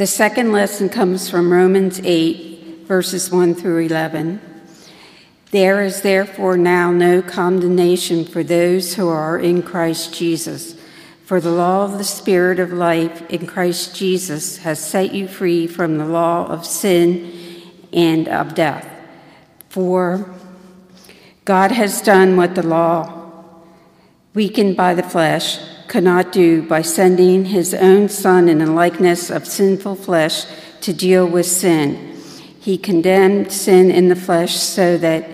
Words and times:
The 0.00 0.06
second 0.06 0.50
lesson 0.50 0.88
comes 0.88 1.28
from 1.28 1.52
Romans 1.52 2.00
8, 2.02 2.86
verses 2.86 3.30
1 3.30 3.54
through 3.54 3.80
11. 3.80 4.40
There 5.50 5.82
is 5.82 6.00
therefore 6.00 6.56
now 6.56 6.90
no 6.90 7.20
condemnation 7.20 8.24
for 8.24 8.42
those 8.42 8.94
who 8.94 9.10
are 9.10 9.38
in 9.38 9.62
Christ 9.62 10.14
Jesus. 10.14 10.74
For 11.26 11.38
the 11.38 11.50
law 11.50 11.84
of 11.84 11.98
the 11.98 12.04
Spirit 12.04 12.58
of 12.58 12.72
life 12.72 13.30
in 13.30 13.46
Christ 13.46 13.94
Jesus 13.94 14.56
has 14.56 14.82
set 14.82 15.12
you 15.12 15.28
free 15.28 15.66
from 15.66 15.98
the 15.98 16.06
law 16.06 16.46
of 16.46 16.64
sin 16.64 17.60
and 17.92 18.26
of 18.26 18.54
death. 18.54 18.88
For 19.68 20.34
God 21.44 21.72
has 21.72 22.00
done 22.00 22.38
what 22.38 22.54
the 22.54 22.66
law, 22.66 23.44
weakened 24.32 24.78
by 24.78 24.94
the 24.94 25.02
flesh, 25.02 25.58
could 25.90 26.04
not 26.04 26.30
do 26.30 26.62
by 26.62 26.80
sending 26.80 27.46
his 27.46 27.74
own 27.74 28.08
Son 28.08 28.48
in 28.48 28.58
the 28.58 28.70
likeness 28.70 29.28
of 29.28 29.44
sinful 29.44 29.96
flesh 29.96 30.46
to 30.80 30.92
deal 30.92 31.26
with 31.26 31.44
sin. 31.44 32.16
He 32.60 32.78
condemned 32.78 33.50
sin 33.50 33.90
in 33.90 34.06
the 34.08 34.14
flesh 34.14 34.54
so 34.54 34.96
that 34.98 35.28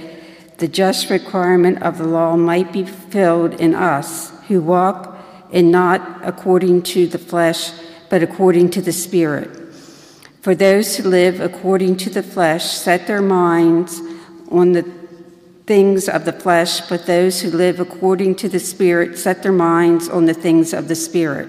the 0.57 0.67
just 0.67 1.11
requirement 1.11 1.83
of 1.83 1.99
the 1.99 2.07
law 2.07 2.37
might 2.37 2.73
be 2.73 2.87
fulfilled 2.87 3.61
in 3.61 3.75
us 3.75 4.33
who 4.49 4.63
walk 4.63 5.19
in 5.53 5.71
not 5.71 6.21
according 6.23 6.81
to 6.85 7.07
the 7.07 7.19
flesh, 7.19 7.73
but 8.09 8.23
according 8.23 8.71
to 8.71 8.81
the 8.81 8.93
Spirit. 8.93 9.51
For 10.41 10.55
those 10.55 10.97
who 10.97 11.07
live 11.07 11.39
according 11.39 11.99
to 11.99 12.09
the 12.09 12.23
flesh 12.23 12.65
set 12.65 13.07
their 13.07 13.21
minds 13.21 14.01
on 14.51 14.73
the 14.73 14.85
things 15.67 16.09
of 16.09 16.25
the 16.25 16.33
flesh, 16.33 16.81
but 16.89 17.07
those 17.07 17.41
who 17.41 17.51
live 17.51 17.81
according 17.81 18.37
to 18.37 18.49
the 18.49 18.61
Spirit 18.61 19.19
set 19.19 19.43
their 19.43 19.53
minds 19.53 20.09
on 20.09 20.27
the 20.27 20.35
things 20.35 20.73
of 20.73 20.89
the 20.89 20.95
Spirit. 20.95 21.49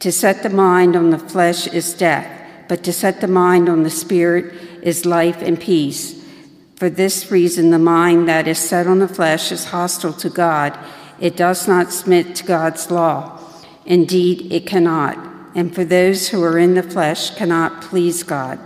To 0.00 0.10
set 0.12 0.42
the 0.42 0.50
mind 0.50 0.96
on 0.96 1.10
the 1.10 1.18
flesh 1.18 1.66
is 1.66 1.92
death, 1.92 2.30
but 2.68 2.82
to 2.84 2.92
set 2.92 3.20
the 3.20 3.28
mind 3.28 3.68
on 3.68 3.82
the 3.82 3.90
Spirit 3.90 4.54
is 4.82 5.04
life 5.04 5.42
and 5.42 5.60
peace. 5.60 6.24
For 6.76 6.88
this 6.88 7.30
reason, 7.30 7.70
the 7.70 7.78
mind 7.78 8.28
that 8.28 8.46
is 8.46 8.58
set 8.58 8.86
on 8.86 9.00
the 9.00 9.08
flesh 9.08 9.50
is 9.50 9.64
hostile 9.66 10.12
to 10.14 10.30
God. 10.30 10.78
It 11.20 11.36
does 11.36 11.66
not 11.66 11.92
submit 11.92 12.36
to 12.36 12.44
God's 12.44 12.90
law. 12.90 13.40
Indeed, 13.84 14.52
it 14.52 14.66
cannot. 14.66 15.18
And 15.54 15.74
for 15.74 15.84
those 15.84 16.28
who 16.28 16.42
are 16.44 16.58
in 16.58 16.74
the 16.74 16.82
flesh 16.82 17.34
cannot 17.34 17.82
please 17.82 18.22
God. 18.22 18.60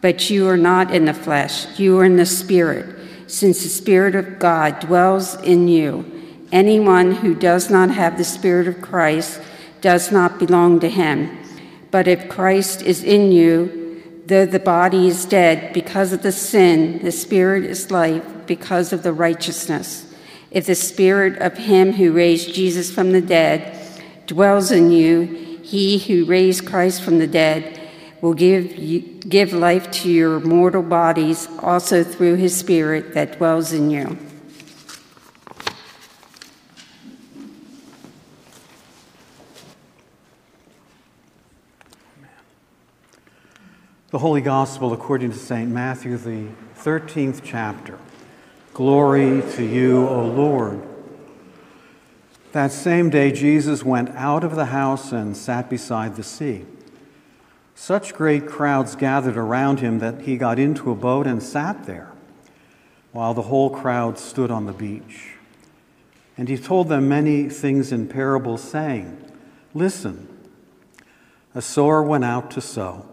But 0.00 0.30
you 0.30 0.48
are 0.48 0.56
not 0.56 0.94
in 0.94 1.04
the 1.04 1.12
flesh, 1.12 1.78
you 1.78 1.98
are 1.98 2.04
in 2.04 2.16
the 2.16 2.24
Spirit, 2.24 2.97
since 3.28 3.62
the 3.62 3.68
Spirit 3.68 4.16
of 4.16 4.38
God 4.40 4.80
dwells 4.80 5.40
in 5.42 5.68
you. 5.68 6.04
Anyone 6.50 7.12
who 7.12 7.34
does 7.34 7.70
not 7.70 7.90
have 7.90 8.18
the 8.18 8.24
Spirit 8.24 8.66
of 8.66 8.82
Christ 8.82 9.40
does 9.80 10.10
not 10.10 10.38
belong 10.40 10.80
to 10.80 10.88
him. 10.88 11.38
But 11.90 12.08
if 12.08 12.28
Christ 12.28 12.82
is 12.82 13.04
in 13.04 13.30
you, 13.30 13.78
Though 14.28 14.44
the 14.44 14.58
body 14.58 15.08
is 15.08 15.24
dead 15.24 15.72
because 15.72 16.12
of 16.12 16.20
the 16.20 16.32
sin, 16.32 17.02
the 17.02 17.12
spirit 17.12 17.64
is 17.64 17.90
life 17.90 18.22
because 18.46 18.92
of 18.92 19.02
the 19.02 19.12
righteousness. 19.14 20.14
If 20.50 20.66
the 20.66 20.74
spirit 20.74 21.38
of 21.38 21.56
him 21.56 21.92
who 21.92 22.12
raised 22.12 22.52
Jesus 22.52 22.90
from 22.90 23.12
the 23.12 23.22
dead 23.22 23.74
dwells 24.26 24.70
in 24.70 24.90
you, 24.90 25.60
he 25.62 25.96
who 25.96 26.26
raised 26.26 26.66
Christ 26.66 27.00
from 27.00 27.18
the 27.18 27.26
dead 27.26 27.77
will 28.20 28.34
give, 28.34 28.76
you, 28.76 29.00
give 29.00 29.52
life 29.52 29.90
to 29.90 30.10
your 30.10 30.40
mortal 30.40 30.82
bodies 30.82 31.48
also 31.60 32.02
through 32.02 32.34
his 32.34 32.56
spirit 32.56 33.14
that 33.14 33.38
dwells 33.38 33.72
in 33.72 33.90
you. 33.90 34.18
The 44.10 44.18
Holy 44.18 44.40
Gospel 44.40 44.94
according 44.94 45.32
to 45.32 45.38
St. 45.38 45.70
Matthew, 45.70 46.16
the 46.16 46.46
13th 46.78 47.42
chapter. 47.44 47.98
Glory 48.72 49.42
to 49.52 49.62
you, 49.62 50.08
O 50.08 50.24
Lord. 50.24 50.82
That 52.52 52.72
same 52.72 53.10
day, 53.10 53.30
Jesus 53.30 53.84
went 53.84 54.08
out 54.10 54.44
of 54.44 54.56
the 54.56 54.66
house 54.66 55.12
and 55.12 55.36
sat 55.36 55.68
beside 55.68 56.16
the 56.16 56.22
sea. 56.22 56.64
Such 57.80 58.12
great 58.12 58.48
crowds 58.48 58.96
gathered 58.96 59.36
around 59.36 59.78
him 59.78 60.00
that 60.00 60.22
he 60.22 60.36
got 60.36 60.58
into 60.58 60.90
a 60.90 60.96
boat 60.96 61.28
and 61.28 61.40
sat 61.40 61.84
there, 61.86 62.10
while 63.12 63.34
the 63.34 63.42
whole 63.42 63.70
crowd 63.70 64.18
stood 64.18 64.50
on 64.50 64.66
the 64.66 64.72
beach. 64.72 65.34
And 66.36 66.48
he 66.48 66.58
told 66.58 66.88
them 66.88 67.08
many 67.08 67.48
things 67.48 67.92
in 67.92 68.08
parables, 68.08 68.64
saying, 68.64 69.24
Listen, 69.74 70.28
a 71.54 71.62
sower 71.62 72.02
went 72.02 72.24
out 72.24 72.50
to 72.50 72.60
sow. 72.60 73.08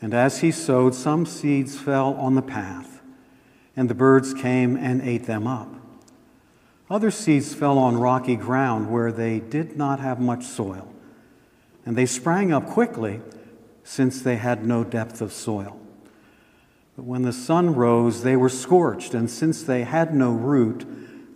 And 0.00 0.14
as 0.14 0.38
he 0.38 0.50
sowed, 0.50 0.94
some 0.94 1.26
seeds 1.26 1.78
fell 1.78 2.14
on 2.14 2.36
the 2.36 2.42
path, 2.42 3.02
and 3.76 3.90
the 3.90 3.94
birds 3.94 4.32
came 4.32 4.74
and 4.74 5.02
ate 5.02 5.26
them 5.26 5.46
up. 5.46 5.68
Other 6.88 7.10
seeds 7.10 7.54
fell 7.54 7.76
on 7.76 7.98
rocky 7.98 8.36
ground 8.36 8.90
where 8.90 9.12
they 9.12 9.38
did 9.38 9.76
not 9.76 10.00
have 10.00 10.18
much 10.18 10.44
soil, 10.44 10.93
and 11.86 11.96
they 11.96 12.06
sprang 12.06 12.52
up 12.52 12.66
quickly 12.66 13.20
since 13.82 14.22
they 14.22 14.36
had 14.36 14.64
no 14.64 14.84
depth 14.84 15.20
of 15.20 15.32
soil. 15.32 15.78
But 16.96 17.04
when 17.04 17.22
the 17.22 17.32
sun 17.32 17.74
rose, 17.74 18.22
they 18.22 18.36
were 18.36 18.48
scorched, 18.48 19.14
and 19.14 19.28
since 19.30 19.62
they 19.62 19.82
had 19.84 20.14
no 20.14 20.32
root, 20.32 20.86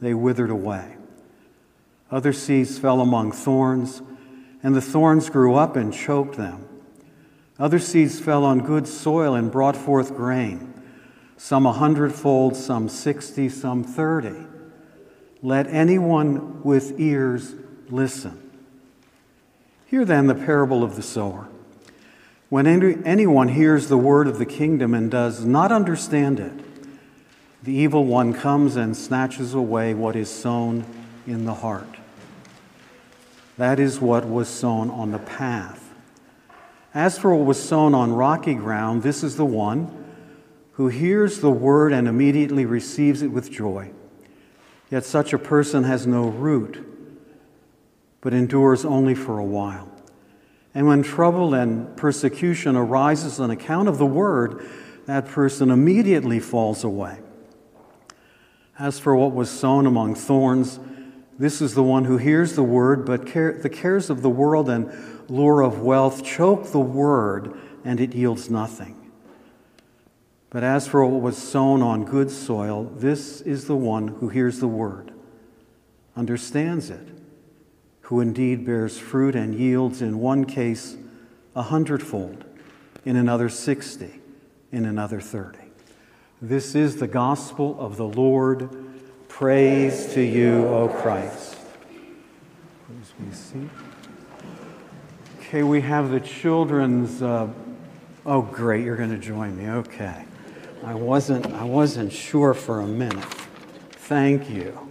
they 0.01 0.15
withered 0.15 0.51
away. 0.51 0.97
Other 2.11 2.33
seeds 2.33 2.79
fell 2.79 3.01
among 3.01 3.33
thorns, 3.33 4.01
and 4.63 4.75
the 4.75 4.81
thorns 4.81 5.29
grew 5.29 5.55
up 5.55 5.77
and 5.77 5.93
choked 5.93 6.37
them. 6.37 6.67
Other 7.59 7.79
seeds 7.79 8.21
fell 8.21 8.45
on 8.45 8.61
good 8.61 8.87
soil 8.87 9.35
and 9.35 9.51
brought 9.51 9.77
forth 9.77 10.15
grain, 10.15 10.73
some 11.37 11.67
a 11.67 11.73
hundredfold, 11.73 12.57
some 12.57 12.89
sixty, 12.89 13.49
some 13.49 13.83
thirty. 13.83 14.47
Let 15.43 15.67
anyone 15.67 16.63
with 16.63 16.99
ears 16.99 17.55
listen. 17.91 18.48
Hear 19.89 20.05
then 20.05 20.27
the 20.27 20.35
parable 20.35 20.85
of 20.85 20.97
the 20.97 21.03
sower. 21.03 21.49
When 22.51 22.67
any, 22.67 22.97
anyone 23.05 23.49
hears 23.49 23.89
the 23.89 23.99
word 23.99 24.27
of 24.27 24.39
the 24.39 24.47
kingdom 24.47 24.95
and 24.95 25.11
does 25.11 25.45
not 25.45 25.73
understand 25.73 26.41
it, 26.41 26.53
the 27.63 27.73
evil 27.73 28.05
one 28.05 28.33
comes 28.33 28.77
and 28.77 28.97
snatches 28.97 29.55
away 29.55 29.95
what 29.95 30.15
is 30.15 30.31
sown 30.31 30.85
in 31.27 31.45
the 31.45 31.55
heart. 31.55 31.97
That 33.57 33.81
is 33.81 34.01
what 34.01 34.27
was 34.29 34.49
sown 34.49 34.91
on 34.91 35.11
the 35.11 35.19
path. 35.19 35.93
As 36.95 37.19
for 37.19 37.35
what 37.35 37.47
was 37.47 37.63
sown 37.63 37.95
on 37.95 38.13
rocky 38.13 38.55
ground, 38.55 39.03
this 39.03 39.23
is 39.23 39.37
the 39.37 39.45
one 39.45 40.05
who 40.73 40.89
hears 40.89 41.41
the 41.41 41.51
word 41.51 41.93
and 41.93 42.07
immediately 42.07 42.65
receives 42.65 43.21
it 43.23 43.29
with 43.29 43.51
joy. 43.51 43.91
Yet 44.91 45.05
such 45.05 45.33
a 45.33 45.39
person 45.39 45.85
has 45.85 46.07
no 46.07 46.29
root, 46.29 46.88
but 48.21 48.35
endures 48.35 48.85
only 48.85 49.15
for 49.15 49.39
a 49.39 49.45
while. 49.45 49.91
And 50.75 50.87
when 50.87 51.03
trouble 51.03 51.55
and 51.55 51.97
persecution 51.97 52.77
arises 52.77 53.41
on 53.41 53.51
account 53.51 53.89
of 53.89 53.99
the 53.99 54.07
word, 54.07 54.65
that 55.07 55.27
person 55.27 55.71
immediately 55.71 56.41
falls 56.41 56.85
away. 56.85 57.21
As 58.79 58.99
for 58.99 59.17
what 59.17 59.33
was 59.33 59.51
sown 59.51 59.87
among 59.87 60.15
thorns, 60.15 60.79
this 61.39 61.61
is 61.61 61.75
the 61.75 61.83
one 61.83 62.05
who 62.05 62.17
hears 62.17 62.55
the 62.55 62.63
word, 62.63 63.07
but 63.07 63.27
care, 63.27 63.53
the 63.53 63.71
cares 63.71 64.11
of 64.11 64.23
the 64.23 64.31
world 64.31 64.69
and 64.69 64.93
lure 65.29 65.63
of 65.63 65.81
wealth 65.81 66.25
choke 66.25 66.73
the 66.73 66.81
word, 66.81 67.59
and 67.85 68.01
it 68.01 68.15
yields 68.15 68.51
nothing. 68.51 68.95
But 70.51 70.65
as 70.65 70.87
for 70.89 71.05
what 71.05 71.21
was 71.21 71.37
sown 71.37 71.83
on 71.83 72.05
good 72.05 72.31
soil, 72.31 72.85
this 72.97 73.41
is 73.41 73.67
the 73.67 73.77
one 73.77 74.09
who 74.09 74.29
hears 74.29 74.61
the 74.61 74.69
word, 74.69 75.13
understands 76.17 76.91
it, 76.91 77.09
who 78.09 78.21
indeed 78.21 78.65
bears 78.65 78.99
fruit 78.99 79.35
and 79.35 79.55
yields 79.55 80.01
in 80.01 80.19
one 80.19 80.43
case 80.47 80.97
a 81.55 81.61
hundredfold, 81.61 82.43
in 83.05 83.17
another 83.17 83.51
sixty, 83.51 84.23
in 84.73 84.87
another 84.87 85.21
thirty. 85.21 85.59
This 86.41 86.75
is 86.75 86.97
the 86.97 87.07
gospel 87.07 87.79
of 87.79 87.99
the 87.99 88.07
Lord. 88.09 88.71
Praise 89.29 90.15
to 90.15 90.23
you, 90.23 90.67
O 90.69 90.89
Christ. 90.89 91.59
Please 92.87 93.13
be 93.29 93.35
seated. 93.35 93.71
Okay, 95.41 95.63
we 95.63 95.83
have 95.83 96.11
the 96.11 96.21
children's. 96.21 97.21
Uh, 97.21 97.49
oh, 98.25 98.41
great! 98.41 98.87
You're 98.87 98.97
going 98.97 99.11
to 99.11 99.19
join 99.19 99.55
me. 99.55 99.69
Okay, 99.69 100.25
I 100.83 100.95
wasn't. 100.95 101.45
I 101.53 101.65
wasn't 101.65 102.11
sure 102.11 102.55
for 102.55 102.81
a 102.81 102.87
minute. 102.87 103.23
Thank 103.91 104.49
you. 104.49 104.88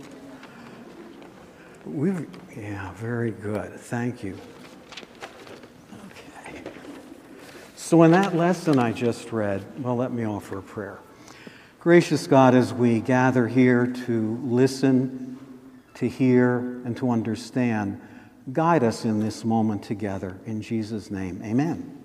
We've. 1.88 2.28
Yeah, 2.56 2.92
very 2.94 3.32
good. 3.32 3.74
Thank 3.80 4.24
you. 4.24 4.38
Okay. 5.94 6.62
So, 7.76 8.04
in 8.04 8.12
that 8.12 8.36
lesson 8.36 8.78
I 8.78 8.92
just 8.92 9.32
read, 9.32 9.64
well, 9.82 9.96
let 9.96 10.12
me 10.12 10.26
offer 10.26 10.60
a 10.60 10.62
prayer. 10.62 11.00
Gracious 11.80 12.28
God, 12.28 12.56
as 12.56 12.74
we 12.74 13.00
gather 13.00 13.48
here 13.48 13.88
to 14.06 14.38
listen, 14.44 15.40
to 15.94 16.10
hear, 16.10 16.58
and 16.58 16.98
to 16.98 17.10
understand. 17.10 18.02
Guide 18.52 18.84
us 18.84 19.06
in 19.06 19.20
this 19.20 19.46
moment 19.46 19.84
together. 19.84 20.38
In 20.46 20.62
Jesus' 20.62 21.10
name, 21.10 21.42
amen. 21.44 22.04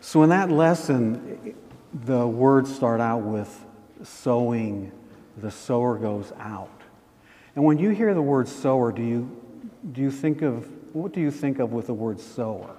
So, 0.00 0.22
in 0.22 0.30
that 0.30 0.50
lesson, 0.50 1.54
the 1.92 2.26
words 2.26 2.74
start 2.74 3.00
out 3.00 3.22
with 3.22 3.64
sowing, 4.02 4.92
the 5.36 5.50
sower 5.50 5.98
goes 5.98 6.32
out. 6.38 6.77
And 7.58 7.64
when 7.64 7.78
you 7.78 7.90
hear 7.90 8.14
the 8.14 8.22
word 8.22 8.46
sower, 8.46 8.92
do 8.92 9.02
you, 9.02 9.36
do 9.90 10.00
you 10.00 10.12
think 10.12 10.42
of, 10.42 10.64
what 10.94 11.12
do 11.12 11.20
you 11.20 11.32
think 11.32 11.58
of 11.58 11.72
with 11.72 11.88
the 11.88 11.92
word 11.92 12.20
sower? 12.20 12.70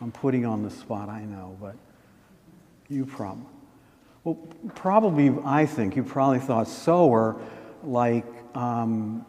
I'm 0.00 0.10
putting 0.10 0.46
on 0.46 0.62
the 0.62 0.70
spot, 0.70 1.10
I 1.10 1.26
know, 1.26 1.54
but 1.60 1.76
you 2.88 3.04
probably. 3.04 3.44
Well, 4.24 4.36
probably, 4.74 5.36
I 5.44 5.66
think, 5.66 5.96
you 5.96 6.02
probably 6.02 6.38
thought 6.38 6.66
sower 6.66 7.36
like 7.82 8.24
um, 8.54 9.26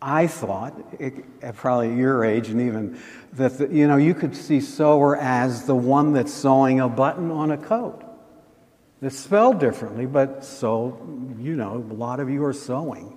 I 0.00 0.28
thought, 0.28 0.80
at 1.42 1.56
probably 1.56 1.96
your 1.96 2.24
age, 2.24 2.48
and 2.50 2.60
even 2.60 2.96
that 3.32 3.58
the, 3.58 3.66
you 3.66 3.88
know 3.88 3.96
you 3.96 4.14
could 4.14 4.36
see 4.36 4.60
sower 4.60 5.16
as 5.16 5.66
the 5.66 5.74
one 5.74 6.12
that's 6.12 6.32
sewing 6.32 6.78
a 6.78 6.88
button 6.88 7.32
on 7.32 7.50
a 7.50 7.58
coat. 7.58 8.04
It's 9.02 9.18
spelled 9.18 9.60
differently, 9.60 10.06
but 10.06 10.44
so 10.44 10.98
you 11.38 11.56
know 11.56 11.74
a 11.76 11.94
lot 11.94 12.20
of 12.20 12.28
you 12.28 12.44
are 12.44 12.52
sowing. 12.52 13.16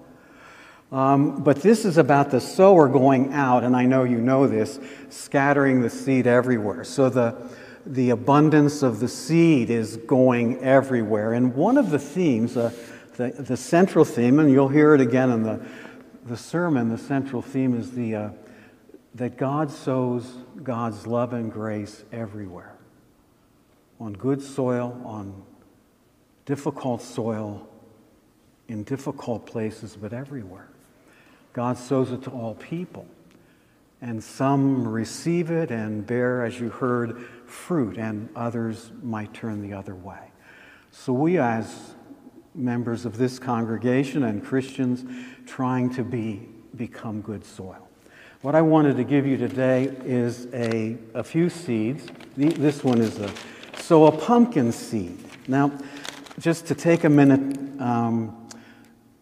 Um, 0.91 1.43
but 1.43 1.61
this 1.61 1.85
is 1.85 1.97
about 1.97 2.31
the 2.31 2.39
sower 2.39 2.87
going 2.87 3.33
out, 3.33 3.63
and 3.63 3.75
I 3.75 3.85
know 3.85 4.03
you 4.03 4.19
know 4.19 4.47
this, 4.47 4.79
scattering 5.09 5.81
the 5.81 5.89
seed 5.89 6.27
everywhere. 6.27 6.83
So 6.83 7.09
the 7.09 7.35
the 7.85 8.11
abundance 8.11 8.81
of 8.81 9.01
the 9.01 9.09
seed 9.09 9.69
is 9.69 9.97
going 9.97 10.63
everywhere. 10.63 11.33
And 11.33 11.53
one 11.53 11.77
of 11.77 11.89
the 11.89 11.99
themes, 11.99 12.55
uh, 12.55 12.71
the, 13.17 13.31
the 13.31 13.57
central 13.57 14.05
theme, 14.05 14.39
and 14.39 14.49
you'll 14.49 14.69
hear 14.69 14.95
it 14.95 15.01
again 15.01 15.29
in 15.31 15.43
the 15.43 15.65
the 16.25 16.37
sermon, 16.37 16.89
the 16.89 16.97
central 16.97 17.41
theme 17.41 17.77
is 17.77 17.91
the, 17.91 18.15
uh, 18.15 18.29
that 19.15 19.37
God 19.37 19.69
sows 19.71 20.25
God's 20.63 21.05
love 21.05 21.33
and 21.33 21.51
grace 21.51 22.03
everywhere 22.11 22.75
on 23.99 24.13
good 24.13 24.41
soil, 24.41 24.99
on 25.05 25.43
difficult 26.45 27.01
soil, 27.01 27.67
in 28.67 28.83
difficult 28.83 29.45
places, 29.45 29.97
but 29.99 30.13
everywhere. 30.13 30.69
God 31.53 31.77
sows 31.77 32.11
it 32.11 32.23
to 32.23 32.31
all 32.31 32.55
people. 32.55 33.05
And 34.01 34.21
some 34.21 34.85
receive 34.85 35.49
it 35.49 35.71
and 35.71 36.05
bear, 36.05 36.43
as 36.43 36.59
you 36.59 36.69
heard, 36.69 37.25
fruit, 37.45 37.97
and 37.97 38.27
others 38.35 38.91
might 39.01 39.33
turn 39.33 39.61
the 39.61 39.73
other 39.73 39.95
way. 39.95 40.31
So, 40.91 41.13
we, 41.13 41.37
as 41.37 41.93
members 42.53 43.05
of 43.05 43.17
this 43.17 43.39
congregation 43.39 44.23
and 44.23 44.43
Christians, 44.43 45.05
trying 45.45 45.89
to 45.91 46.03
be, 46.03 46.47
become 46.75 47.21
good 47.21 47.45
soil. 47.45 47.87
What 48.41 48.55
I 48.55 48.61
wanted 48.61 48.97
to 48.97 49.03
give 49.05 49.25
you 49.25 49.37
today 49.37 49.85
is 50.03 50.47
a, 50.53 50.97
a 51.13 51.23
few 51.23 51.49
seeds. 51.49 52.07
This 52.35 52.83
one 52.83 52.99
is 52.99 53.17
a, 53.19 53.31
so 53.79 54.07
a 54.07 54.11
pumpkin 54.11 54.71
seed. 54.73 55.17
Now, 55.47 55.71
just 56.39 56.67
to 56.67 56.75
take 56.75 57.03
a 57.03 57.09
minute, 57.09 57.81
um, 57.81 58.47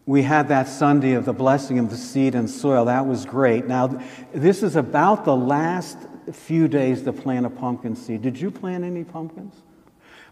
we 0.06 0.22
had 0.22 0.48
that 0.48 0.68
Sunday 0.68 1.12
of 1.12 1.24
the 1.24 1.32
blessing 1.32 1.78
of 1.78 1.90
the 1.90 1.96
seed 1.96 2.34
and 2.34 2.48
soil. 2.48 2.86
That 2.86 3.06
was 3.06 3.24
great. 3.24 3.66
Now, 3.66 4.00
this 4.32 4.62
is 4.62 4.76
about 4.76 5.24
the 5.24 5.36
last 5.36 5.98
few 6.32 6.68
days 6.68 7.02
to 7.02 7.12
plant 7.12 7.46
a 7.46 7.50
pumpkin 7.50 7.94
seed. 7.94 8.22
Did 8.22 8.40
you 8.40 8.50
plant 8.50 8.84
any 8.84 9.04
pumpkins? 9.04 9.54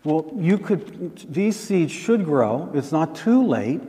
Well, 0.02 0.30
you 0.36 0.56
could, 0.56 1.32
these 1.32 1.56
seeds 1.56 1.92
should 1.92 2.24
grow. 2.24 2.70
It's 2.74 2.92
not 2.92 3.14
too 3.14 3.46
late. 3.46 3.80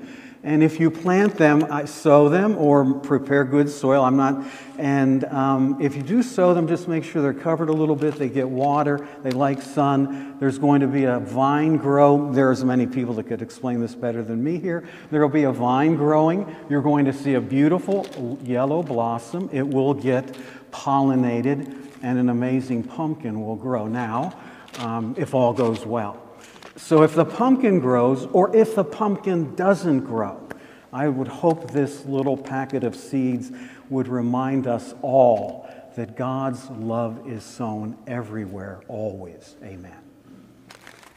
And 0.43 0.63
if 0.63 0.79
you 0.79 0.89
plant 0.89 1.37
them, 1.37 1.67
I 1.71 1.85
sow 1.85 2.27
them 2.27 2.57
or 2.57 2.95
prepare 2.95 3.43
good 3.43 3.69
soil. 3.69 4.03
I'm 4.03 4.17
not, 4.17 4.43
and 4.79 5.23
um, 5.25 5.79
if 5.79 5.95
you 5.95 6.01
do 6.01 6.23
sow 6.23 6.55
them, 6.55 6.67
just 6.67 6.87
make 6.87 7.03
sure 7.03 7.21
they're 7.21 7.31
covered 7.31 7.69
a 7.69 7.73
little 7.73 7.95
bit. 7.95 8.15
They 8.15 8.27
get 8.27 8.49
water. 8.49 9.07
They 9.21 9.29
like 9.29 9.61
sun. 9.61 10.39
There's 10.39 10.57
going 10.57 10.81
to 10.81 10.87
be 10.87 11.03
a 11.03 11.19
vine 11.19 11.77
grow. 11.77 12.31
There's 12.33 12.63
many 12.63 12.87
people 12.87 13.13
that 13.15 13.25
could 13.25 13.43
explain 13.43 13.81
this 13.81 13.93
better 13.93 14.23
than 14.23 14.43
me 14.43 14.57
here. 14.57 14.83
There 15.11 15.21
will 15.21 15.29
be 15.29 15.43
a 15.43 15.51
vine 15.51 15.95
growing. 15.95 16.55
You're 16.69 16.81
going 16.81 17.05
to 17.05 17.13
see 17.13 17.35
a 17.35 17.41
beautiful 17.41 18.39
yellow 18.43 18.81
blossom. 18.81 19.47
It 19.53 19.67
will 19.67 19.93
get 19.93 20.35
pollinated, 20.71 21.75
and 22.01 22.17
an 22.17 22.29
amazing 22.29 22.85
pumpkin 22.85 23.45
will 23.45 23.57
grow. 23.57 23.85
Now, 23.85 24.35
um, 24.79 25.13
if 25.19 25.35
all 25.35 25.53
goes 25.53 25.85
well. 25.85 26.30
So 26.75 27.03
if 27.03 27.15
the 27.15 27.25
pumpkin 27.25 27.79
grows, 27.79 28.27
or 28.33 28.55
if 28.55 28.75
the 28.75 28.83
pumpkin 28.83 29.55
doesn't 29.55 30.01
grow, 30.01 30.47
I 30.93 31.07
would 31.07 31.27
hope 31.27 31.71
this 31.71 32.05
little 32.05 32.35
packet 32.37 32.83
of 32.83 32.95
seeds 32.95 33.51
would 33.89 34.07
remind 34.07 34.67
us 34.67 34.93
all 35.01 35.69
that 35.95 36.15
God's 36.15 36.69
love 36.69 37.27
is 37.29 37.43
sown 37.43 37.97
everywhere, 38.07 38.81
always. 38.87 39.55
Amen. 39.63 39.97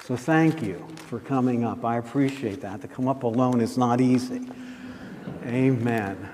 So 0.04 0.16
thank 0.16 0.62
you 0.62 0.86
for 1.06 1.18
coming 1.18 1.64
up. 1.64 1.84
I 1.84 1.96
appreciate 1.96 2.60
that. 2.60 2.82
To 2.82 2.88
come 2.88 3.08
up 3.08 3.22
alone 3.22 3.60
is 3.60 3.78
not 3.78 4.00
easy. 4.00 4.42
Amen. 5.46 6.28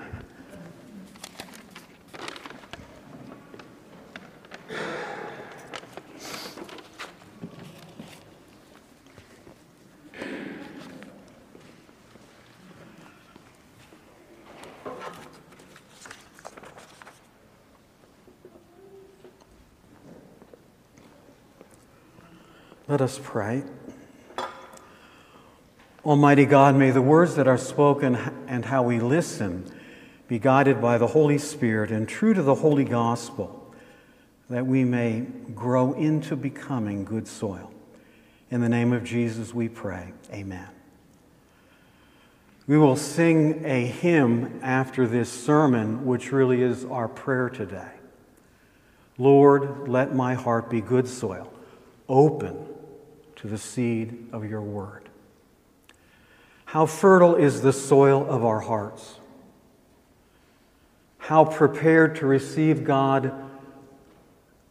Let 22.91 22.99
us 22.99 23.21
pray. 23.23 23.63
Almighty 26.03 26.45
God, 26.45 26.75
may 26.75 26.91
the 26.91 27.01
words 27.01 27.35
that 27.35 27.47
are 27.47 27.57
spoken 27.57 28.17
and 28.49 28.65
how 28.65 28.83
we 28.83 28.99
listen 28.99 29.63
be 30.27 30.39
guided 30.39 30.81
by 30.81 30.97
the 30.97 31.07
Holy 31.07 31.37
Spirit 31.37 31.89
and 31.89 32.05
true 32.05 32.33
to 32.33 32.41
the 32.41 32.55
Holy 32.55 32.83
Gospel, 32.83 33.73
that 34.49 34.67
we 34.67 34.83
may 34.83 35.21
grow 35.55 35.93
into 35.93 36.35
becoming 36.35 37.05
good 37.05 37.29
soil. 37.29 37.71
In 38.49 38.59
the 38.59 38.67
name 38.67 38.91
of 38.91 39.05
Jesus 39.05 39.53
we 39.53 39.69
pray. 39.69 40.11
Amen. 40.33 40.67
We 42.67 42.77
will 42.77 42.97
sing 42.97 43.63
a 43.63 43.85
hymn 43.85 44.59
after 44.61 45.07
this 45.07 45.31
sermon, 45.31 46.05
which 46.05 46.33
really 46.33 46.61
is 46.61 46.83
our 46.83 47.07
prayer 47.07 47.49
today. 47.49 47.93
Lord, 49.17 49.87
let 49.87 50.13
my 50.13 50.33
heart 50.33 50.69
be 50.69 50.81
good 50.81 51.07
soil, 51.07 51.53
open 52.09 52.67
to 53.41 53.47
the 53.47 53.57
seed 53.57 54.27
of 54.31 54.45
your 54.45 54.61
word. 54.61 55.09
How 56.65 56.85
fertile 56.85 57.35
is 57.35 57.63
the 57.63 57.73
soil 57.73 58.25
of 58.29 58.45
our 58.45 58.59
hearts. 58.59 59.15
How 61.17 61.45
prepared 61.45 62.15
to 62.17 62.27
receive 62.27 62.83
God 62.83 63.33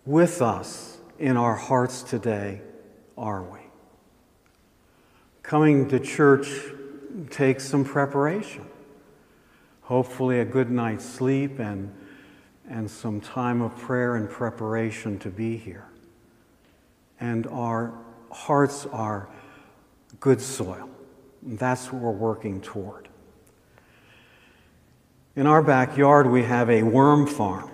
with 0.06 0.40
us 0.40 0.98
in 1.18 1.36
our 1.36 1.56
hearts 1.56 2.02
today 2.02 2.60
are 3.18 3.42
we? 3.42 3.58
Coming 5.42 5.88
to 5.88 5.98
church 5.98 6.48
takes 7.28 7.64
some 7.64 7.84
preparation. 7.84 8.66
Hopefully, 9.82 10.38
a 10.38 10.44
good 10.44 10.70
night's 10.70 11.04
sleep 11.04 11.58
and, 11.58 11.92
and 12.68 12.88
some 12.88 13.20
time 13.20 13.62
of 13.62 13.76
prayer 13.76 14.14
and 14.14 14.30
preparation 14.30 15.18
to 15.18 15.28
be 15.28 15.56
here. 15.56 15.88
And 17.18 17.48
our 17.48 17.92
hearts 18.30 18.86
are 18.86 19.28
good 20.20 20.40
soil. 20.40 20.88
That's 21.42 21.92
what 21.92 22.02
we're 22.02 22.10
working 22.10 22.60
toward. 22.60 23.08
In 25.36 25.46
our 25.46 25.62
backyard, 25.62 26.26
we 26.26 26.42
have 26.42 26.68
a 26.68 26.82
worm 26.82 27.26
farm. 27.26 27.70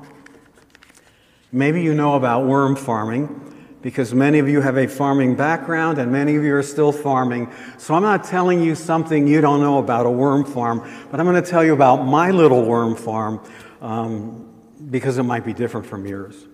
Maybe 1.53 1.83
you 1.83 1.95
know 1.95 2.15
about 2.15 2.47
worm 2.47 2.77
farming 2.77 3.55
because 3.83 4.13
many 4.13 4.39
of 4.39 4.49
you 4.49 4.61
have 4.61 4.77
a 4.77 4.87
farming 4.87 5.37
background 5.37 5.99
and 5.99 6.13
many 6.13 6.37
of 6.37 6.45
you 6.45 6.55
are 6.55 6.63
still 6.63 6.93
farming. 6.93 7.51
So 7.79 7.95
I'm 7.95 8.03
not 8.03 8.25
telling 8.25 8.63
you 8.63 8.75
something 8.75 9.27
you 9.27 9.41
don't 9.41 9.61
know 9.61 9.79
about 9.79 10.07
a 10.07 10.11
worm 10.11 10.45
farm, 10.45 10.81
but 11.11 11.19
I'm 11.21 11.27
going 11.27 11.43
to 11.43 11.49
tell 11.49 11.65
you 11.65 11.73
about 11.73 12.05
my 12.05 12.31
little 12.31 12.65
worm 12.65 12.95
farm 12.95 13.41
um, 13.81 14.53
because 14.91 15.19
it 15.19 15.23
might 15.23 15.45
be 15.45 15.53
different 15.53 15.87
from 15.87 16.07
yours. 16.07 16.47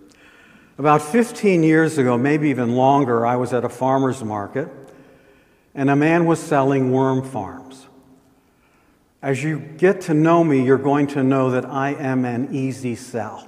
About 0.79 1.03
15 1.03 1.63
years 1.63 1.99
ago, 1.99 2.17
maybe 2.17 2.49
even 2.49 2.75
longer, 2.75 3.27
I 3.27 3.37
was 3.37 3.53
at 3.53 3.65
a 3.65 3.69
farmer's 3.69 4.25
market 4.25 4.69
and 5.75 5.91
a 5.91 5.97
man 5.97 6.25
was 6.25 6.41
selling 6.41 6.93
worm 6.93 7.23
farms. 7.23 7.87
As 9.21 9.43
you 9.43 9.59
get 9.59 10.03
to 10.03 10.15
know 10.15 10.43
me, 10.43 10.65
you're 10.65 10.79
going 10.79 11.07
to 11.09 11.23
know 11.23 11.51
that 11.51 11.67
I 11.67 11.91
am 11.91 12.25
an 12.25 12.55
easy 12.55 12.97
sell. 12.97 13.47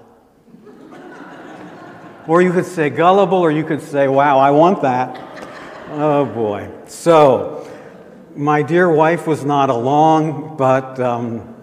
or 2.28 2.43
you 2.43 2.52
could 2.52 2.66
say 2.66 2.90
gullible, 2.90 3.38
or 3.38 3.50
you 3.50 3.64
could 3.64 3.83
say, 3.83 4.07
wow, 4.07 4.38
I 4.38 4.50
want 4.50 4.83
that. 4.83 5.21
Oh 5.90 6.26
boy. 6.26 6.71
So, 6.87 7.69
my 8.37 8.62
dear 8.62 8.90
wife 8.90 9.26
was 9.26 9.45
not 9.45 9.71
along, 9.71 10.57
but 10.57 11.00
um, 11.00 11.53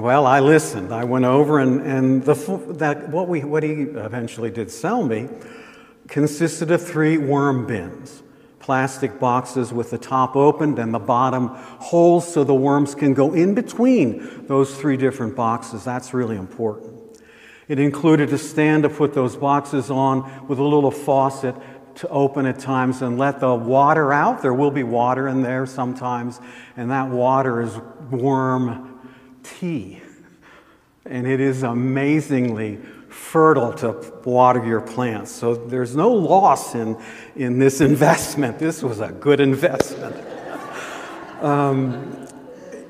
well, 0.00 0.26
I 0.26 0.40
listened. 0.40 0.92
I 0.92 1.04
went 1.04 1.24
over, 1.24 1.58
and, 1.58 1.80
and 1.82 2.24
the, 2.24 2.34
that, 2.78 3.10
what, 3.10 3.28
we, 3.28 3.44
what 3.44 3.62
he 3.62 3.82
eventually 3.82 4.50
did 4.50 4.70
sell 4.70 5.02
me 5.02 5.28
consisted 6.08 6.70
of 6.70 6.86
three 6.86 7.16
worm 7.16 7.66
bins 7.66 8.22
plastic 8.62 9.18
boxes 9.18 9.72
with 9.72 9.90
the 9.90 9.98
top 9.98 10.36
opened 10.36 10.78
and 10.78 10.94
the 10.94 10.98
bottom 10.98 11.48
holes 11.48 12.32
so 12.32 12.44
the 12.44 12.54
worms 12.54 12.94
can 12.94 13.12
go 13.12 13.34
in 13.34 13.54
between 13.54 14.46
those 14.46 14.78
three 14.78 14.96
different 14.96 15.34
boxes. 15.34 15.84
That's 15.84 16.14
really 16.14 16.36
important. 16.36 17.18
It 17.66 17.80
included 17.80 18.32
a 18.32 18.38
stand 18.38 18.84
to 18.84 18.88
put 18.88 19.14
those 19.14 19.36
boxes 19.36 19.90
on 19.90 20.46
with 20.46 20.60
a 20.60 20.62
little 20.62 20.92
faucet 20.92 21.56
to 21.96 22.08
open 22.08 22.46
at 22.46 22.60
times 22.60 23.02
and 23.02 23.18
let 23.18 23.40
the 23.40 23.52
water 23.52 24.12
out. 24.12 24.42
There 24.42 24.54
will 24.54 24.70
be 24.70 24.84
water 24.84 25.26
in 25.26 25.42
there 25.42 25.66
sometimes, 25.66 26.40
and 26.76 26.90
that 26.90 27.08
water 27.08 27.62
is 27.62 27.76
worm 28.10 28.91
tea. 29.42 30.00
And 31.04 31.26
it 31.26 31.40
is 31.40 31.62
amazingly 31.62 32.78
fertile 33.08 33.72
to 33.74 34.20
water 34.24 34.64
your 34.64 34.80
plants. 34.80 35.32
So 35.32 35.54
there's 35.54 35.94
no 35.94 36.12
loss 36.12 36.74
in, 36.74 36.96
in 37.36 37.58
this 37.58 37.80
investment. 37.92 38.58
This 38.58 38.82
was 38.82 39.00
a 39.00 39.12
good 39.12 39.40
investment. 39.40 40.16
Um, 41.40 42.28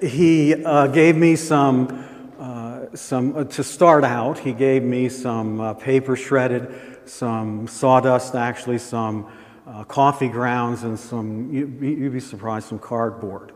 he 0.00 0.54
uh, 0.64 0.88
gave 0.88 1.16
me 1.16 1.36
some, 1.36 2.04
uh, 2.38 2.94
some 2.94 3.36
uh, 3.36 3.44
to 3.44 3.64
start 3.64 4.04
out, 4.04 4.38
he 4.38 4.52
gave 4.52 4.82
me 4.82 5.08
some 5.08 5.60
uh, 5.60 5.74
paper 5.74 6.16
shredded, 6.16 6.74
some 7.06 7.66
sawdust, 7.66 8.34
actually, 8.34 8.78
some 8.78 9.30
uh, 9.66 9.84
coffee 9.84 10.28
grounds, 10.28 10.82
and 10.82 10.98
some, 10.98 11.52
you'd 11.52 11.80
be, 11.80 11.90
you'd 11.90 12.12
be 12.12 12.20
surprised, 12.20 12.68
some 12.68 12.78
cardboard. 12.78 13.52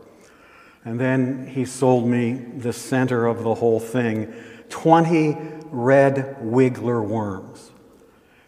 And 0.87 0.97
then 0.97 1.47
he 1.47 1.65
sold 1.65 2.07
me 2.07 2.31
the 2.31 2.71
center 2.71 3.25
of 3.25 3.43
the 3.43 3.55
whole 3.55 3.81
thing 3.81 4.33
20 4.69 5.37
red 5.69 6.37
wiggler 6.41 7.05
worms. 7.05 7.71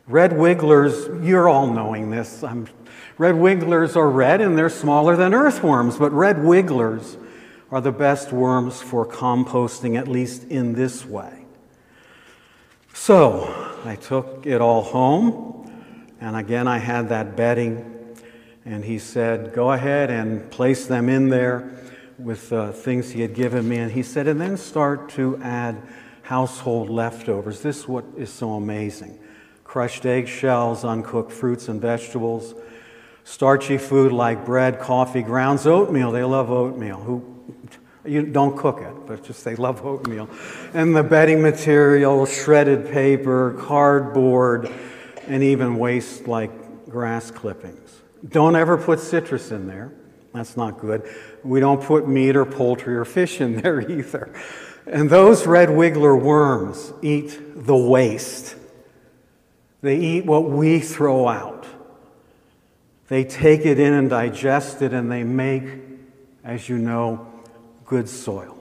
Red 0.08 0.31
wigglers, 0.31 1.10
you're 1.22 1.50
all 1.50 1.67
knowing 1.67 2.12
this. 2.12 2.41
I'm, 2.41 2.67
red 3.17 3.36
wigglers 3.36 3.98
are 3.98 4.10
red 4.10 4.39
and 4.39 4.58
they're 4.58 4.69
smaller 4.69 5.17
than 5.17 5.34
earthworms, 5.34 5.98
but 5.98 6.13
red 6.13 6.41
wigglers 6.41 7.17
are 7.72 7.81
the 7.81 7.91
best 7.91 8.31
worms 8.31 8.81
for 8.81 9.05
composting, 9.05 10.00
at 10.00 10.08
least 10.08 10.46
in 10.46 10.72
this 10.75 11.05
way. 11.05 11.43
So 12.93 13.53
I 13.84 13.98
took 13.98 14.46
it 14.46 14.62
all 14.62 14.84
home, 14.84 15.69
and 16.22 16.38
again 16.38 16.69
I 16.69 16.77
had 16.77 17.10
that 17.10 17.36
bedding, 17.36 18.15
and 18.63 18.86
he 18.86 18.98
said, 18.98 19.53
Go 19.53 19.74
ahead 19.74 20.10
and 20.10 20.50
place 20.50 20.86
them 20.86 21.10
in 21.10 21.27
there 21.27 21.75
with 22.20 22.52
uh, 22.52 22.72
things 22.72 23.12
he 23.12 23.22
had 23.22 23.34
given 23.34 23.68
me. 23.68 23.78
And 23.78 23.92
he 23.92 24.04
said, 24.04 24.28
And 24.28 24.40
then 24.40 24.58
start 24.58 25.10
to 25.12 25.38
add 25.38 25.82
household 26.24 26.90
leftovers. 26.90 27.62
This 27.62 27.80
is 27.80 27.88
what 27.88 28.06
is 28.18 28.30
so 28.30 28.54
amazing 28.54 29.20
crushed 29.64 30.04
eggshells, 30.04 30.84
uncooked 30.84 31.32
fruits 31.32 31.68
and 31.68 31.80
vegetables, 31.80 32.56
starchy 33.24 33.78
food 33.78 34.12
like 34.12 34.44
bread, 34.44 34.80
coffee, 34.80 35.22
grounds, 35.22 35.68
oatmeal. 35.68 36.12
They 36.12 36.24
love 36.24 36.50
oatmeal. 36.50 36.98
Who, 36.98 37.40
you 38.04 38.26
don't 38.26 38.58
cook 38.58 38.82
it, 38.82 38.94
but 39.06 39.24
just 39.24 39.46
they 39.46 39.56
love 39.56 39.86
oatmeal. 39.86 40.28
And 40.74 40.96
the 40.96 41.04
bedding 41.04 41.44
material, 41.44 42.26
shredded 42.26 42.92
paper, 42.92 43.56
cardboard, 43.60 44.72
and 45.28 45.44
even 45.44 45.78
waste 45.78 46.28
like 46.28 46.50
grass 46.90 47.30
clippings. 47.30 48.02
Don't 48.28 48.56
ever 48.56 48.76
put 48.76 49.00
citrus 49.00 49.52
in 49.52 49.68
there. 49.68 49.92
That's 50.34 50.56
not 50.56 50.80
good. 50.80 51.10
We 51.44 51.60
don't 51.60 51.82
put 51.82 52.08
meat 52.08 52.36
or 52.36 52.46
poultry 52.46 52.96
or 52.96 53.06
fish 53.06 53.42
in 53.42 53.62
there 53.62 53.82
either. 53.92 54.34
And 54.86 55.10
those 55.10 55.46
red 55.46 55.70
wiggler 55.70 56.20
worms 56.20 56.94
eat 57.02 57.40
the 57.56 57.76
waste. 57.76 58.56
They 59.82 59.98
eat 59.98 60.26
what 60.26 60.50
we 60.50 60.80
throw 60.80 61.28
out. 61.28 61.66
They 63.08 63.24
take 63.24 63.66
it 63.66 63.80
in 63.80 63.94
and 63.94 64.10
digest 64.10 64.82
it, 64.82 64.94
and 64.94 65.12
they 65.12 65.24
make, 65.24 65.64
as 66.44 66.70
you 66.70 66.78
know, 66.78 67.28
good 67.86 68.08
soil. 68.08 68.56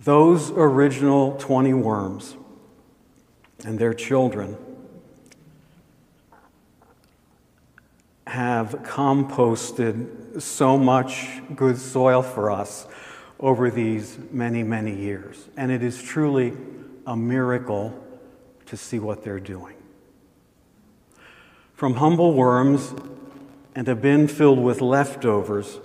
Those 0.00 0.50
original 0.50 1.36
20 1.38 1.74
worms 1.74 2.36
and 3.64 3.78
their 3.78 3.92
children 3.92 4.56
have 8.26 8.70
composted 8.82 10.40
so 10.42 10.76
much 10.76 11.28
good 11.54 11.78
soil 11.78 12.22
for 12.22 12.50
us 12.50 12.86
over 13.38 13.70
these 13.70 14.18
many, 14.30 14.62
many 14.62 14.94
years. 14.94 15.48
And 15.56 15.70
it 15.70 15.82
is 15.82 16.02
truly 16.02 16.54
a 17.06 17.16
miracle 17.16 18.02
to 18.66 18.76
see 18.76 18.98
what 18.98 19.22
they're 19.22 19.40
doing. 19.40 19.76
From 21.74 21.94
humble 21.94 22.32
worms 22.32 22.94
and 23.74 23.88
a 23.88 23.94
bin 23.94 24.26
filled 24.26 24.58
with 24.58 24.80
leftovers, 24.80 25.78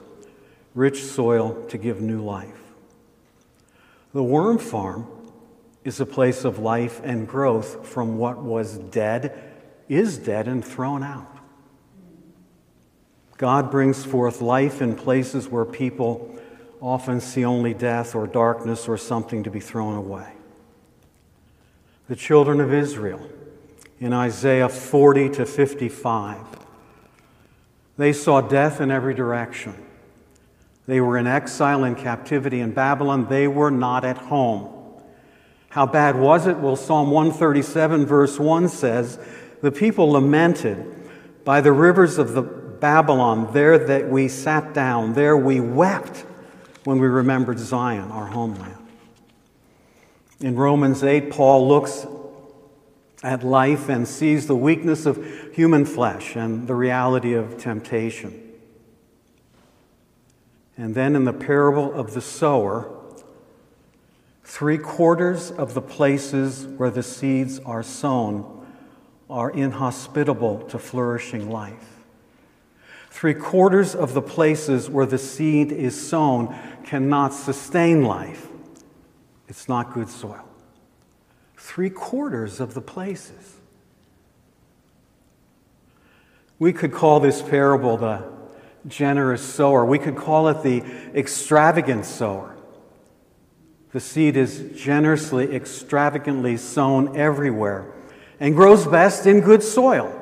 rich 0.73 1.03
soil 1.03 1.65
to 1.67 1.77
give 1.77 2.01
new 2.01 2.23
life. 2.23 2.61
The 4.13 4.23
worm 4.23 4.57
farm 4.57 5.07
is 5.83 5.99
a 5.99 6.05
place 6.05 6.43
of 6.43 6.59
life 6.59 7.01
and 7.03 7.27
growth 7.27 7.87
from 7.87 8.17
what 8.17 8.41
was 8.41 8.77
dead, 8.77 9.37
is 9.89 10.17
dead, 10.17 10.47
and 10.47 10.63
thrown 10.63 11.03
out. 11.03 11.30
God 13.41 13.71
brings 13.71 14.05
forth 14.05 14.39
life 14.39 14.83
in 14.83 14.95
places 14.95 15.47
where 15.47 15.65
people 15.65 16.39
often 16.79 17.19
see 17.19 17.43
only 17.43 17.73
death 17.73 18.13
or 18.13 18.27
darkness 18.27 18.87
or 18.87 18.97
something 18.97 19.41
to 19.41 19.49
be 19.49 19.59
thrown 19.59 19.97
away. 19.97 20.31
The 22.07 22.15
children 22.15 22.61
of 22.61 22.71
Israel 22.71 23.27
in 23.99 24.13
Isaiah 24.13 24.69
40 24.69 25.29
to 25.31 25.47
55, 25.47 26.37
they 27.97 28.13
saw 28.13 28.41
death 28.41 28.79
in 28.79 28.91
every 28.91 29.15
direction. 29.15 29.73
They 30.85 31.01
were 31.01 31.17
in 31.17 31.25
exile 31.25 31.83
and 31.83 31.97
captivity 31.97 32.59
in 32.59 32.73
Babylon. 32.73 33.27
They 33.27 33.47
were 33.47 33.71
not 33.71 34.05
at 34.05 34.19
home. 34.19 34.71
How 35.69 35.87
bad 35.87 36.15
was 36.15 36.45
it? 36.45 36.57
Well, 36.57 36.75
Psalm 36.75 37.09
137, 37.09 38.05
verse 38.05 38.37
1 38.37 38.69
says, 38.69 39.17
The 39.63 39.71
people 39.71 40.11
lamented 40.11 40.85
by 41.43 41.61
the 41.61 41.71
rivers 41.71 42.19
of 42.19 42.33
the 42.33 42.60
Babylon, 42.81 43.53
there 43.53 43.77
that 43.77 44.09
we 44.09 44.27
sat 44.27 44.73
down, 44.73 45.13
there 45.13 45.37
we 45.37 45.61
wept 45.61 46.25
when 46.83 46.99
we 46.99 47.07
remembered 47.07 47.59
Zion, 47.59 48.11
our 48.11 48.25
homeland. 48.25 48.75
In 50.39 50.55
Romans 50.55 51.03
8, 51.03 51.29
Paul 51.29 51.67
looks 51.67 52.07
at 53.23 53.43
life 53.43 53.87
and 53.87 54.07
sees 54.07 54.47
the 54.47 54.55
weakness 54.55 55.05
of 55.05 55.23
human 55.53 55.85
flesh 55.85 56.35
and 56.35 56.67
the 56.67 56.73
reality 56.73 57.33
of 57.35 57.59
temptation. 57.59 58.51
And 60.75 60.95
then 60.95 61.15
in 61.15 61.25
the 61.25 61.33
parable 61.33 61.93
of 61.93 62.15
the 62.15 62.21
sower, 62.21 62.91
three 64.43 64.79
quarters 64.79 65.51
of 65.51 65.75
the 65.75 65.81
places 65.81 66.65
where 66.65 66.89
the 66.89 67.03
seeds 67.03 67.59
are 67.59 67.83
sown 67.83 68.65
are 69.29 69.51
inhospitable 69.51 70.61
to 70.69 70.79
flourishing 70.79 71.51
life. 71.51 71.90
Three 73.21 73.35
quarters 73.35 73.93
of 73.93 74.15
the 74.15 74.21
places 74.23 74.89
where 74.89 75.05
the 75.05 75.19
seed 75.19 75.71
is 75.71 76.09
sown 76.09 76.57
cannot 76.83 77.35
sustain 77.35 78.03
life. 78.03 78.47
It's 79.47 79.69
not 79.69 79.93
good 79.93 80.09
soil. 80.09 80.43
Three 81.55 81.91
quarters 81.91 82.59
of 82.59 82.73
the 82.73 82.81
places. 82.81 83.57
We 86.57 86.73
could 86.73 86.91
call 86.91 87.19
this 87.19 87.43
parable 87.43 87.95
the 87.95 88.23
generous 88.87 89.43
sower. 89.43 89.85
We 89.85 89.99
could 89.99 90.15
call 90.15 90.47
it 90.47 90.63
the 90.63 90.81
extravagant 91.15 92.05
sower. 92.05 92.57
The 93.91 93.99
seed 93.99 94.35
is 94.35 94.71
generously, 94.75 95.55
extravagantly 95.55 96.57
sown 96.57 97.15
everywhere 97.15 97.85
and 98.39 98.55
grows 98.55 98.87
best 98.87 99.27
in 99.27 99.41
good 99.41 99.61
soil. 99.61 100.20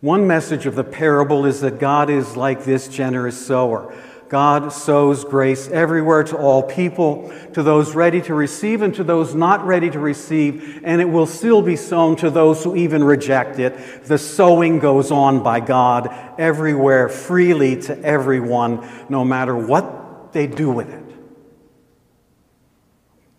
One 0.00 0.26
message 0.26 0.64
of 0.64 0.76
the 0.76 0.84
parable 0.84 1.44
is 1.44 1.60
that 1.60 1.78
God 1.78 2.08
is 2.08 2.36
like 2.36 2.64
this 2.64 2.88
generous 2.88 3.46
sower. 3.46 3.94
God 4.30 4.72
sows 4.72 5.24
grace 5.24 5.68
everywhere 5.68 6.22
to 6.22 6.36
all 6.38 6.62
people, 6.62 7.34
to 7.52 7.64
those 7.64 7.96
ready 7.96 8.22
to 8.22 8.32
receive 8.34 8.80
and 8.80 8.94
to 8.94 9.02
those 9.02 9.34
not 9.34 9.66
ready 9.66 9.90
to 9.90 9.98
receive, 9.98 10.82
and 10.84 11.00
it 11.00 11.06
will 11.06 11.26
still 11.26 11.62
be 11.62 11.74
sown 11.74 12.14
to 12.16 12.30
those 12.30 12.62
who 12.62 12.76
even 12.76 13.02
reject 13.02 13.58
it. 13.58 14.04
The 14.04 14.18
sowing 14.18 14.78
goes 14.78 15.10
on 15.10 15.42
by 15.42 15.58
God 15.58 16.14
everywhere, 16.38 17.08
freely 17.08 17.82
to 17.82 17.98
everyone, 18.02 18.88
no 19.08 19.24
matter 19.24 19.56
what 19.56 20.32
they 20.32 20.46
do 20.46 20.70
with 20.70 20.88
it. 20.88 21.04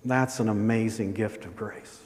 That's 0.03 0.41
an 0.41 0.49
amazing 0.49 1.13
gift 1.13 1.45
of 1.45 1.55
grace. 1.55 2.00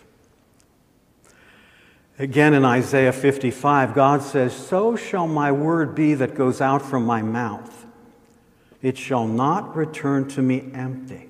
Again 2.18 2.54
in 2.54 2.64
Isaiah 2.64 3.12
55, 3.12 3.94
God 3.94 4.22
says, 4.22 4.54
So 4.54 4.96
shall 4.96 5.28
my 5.28 5.52
word 5.52 5.96
be 5.96 6.14
that 6.14 6.34
goes 6.34 6.62
out 6.62 6.82
from 6.82 7.06
my 7.06 7.22
mouth. 7.22 7.86
It 8.82 8.98
shall 8.98 9.28
not 9.28 9.76
return 9.76 10.28
to 10.30 10.42
me 10.42 10.70
empty, 10.74 11.30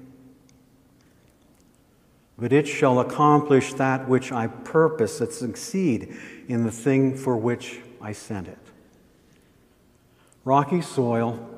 but 2.38 2.54
it 2.54 2.68
shall 2.68 3.00
accomplish 3.00 3.74
that 3.74 4.08
which 4.08 4.32
I 4.32 4.48
purpose, 4.48 5.20
that 5.20 5.34
succeed 5.34 6.15
in 6.48 6.65
the 6.65 6.72
thing 6.72 7.18
for 7.18 7.36
which 7.36 7.80
I 8.00 8.12
sent 8.12 8.48
it. 8.48 8.60
Rocky 10.44 10.82
soil, 10.82 11.50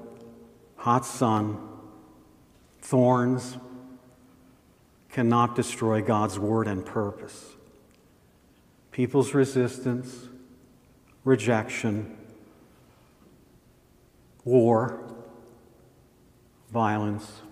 hot 0.77 1.05
sun, 1.05 1.57
thorns 2.81 3.57
cannot 5.09 5.55
destroy 5.55 6.01
God's 6.01 6.39
word 6.39 6.67
and 6.67 6.85
purpose. 6.85 7.56
People's 8.97 9.35
resistance, 9.35 10.27
rejection, 11.23 12.17
war, 14.43 14.99
violence, 16.73 17.43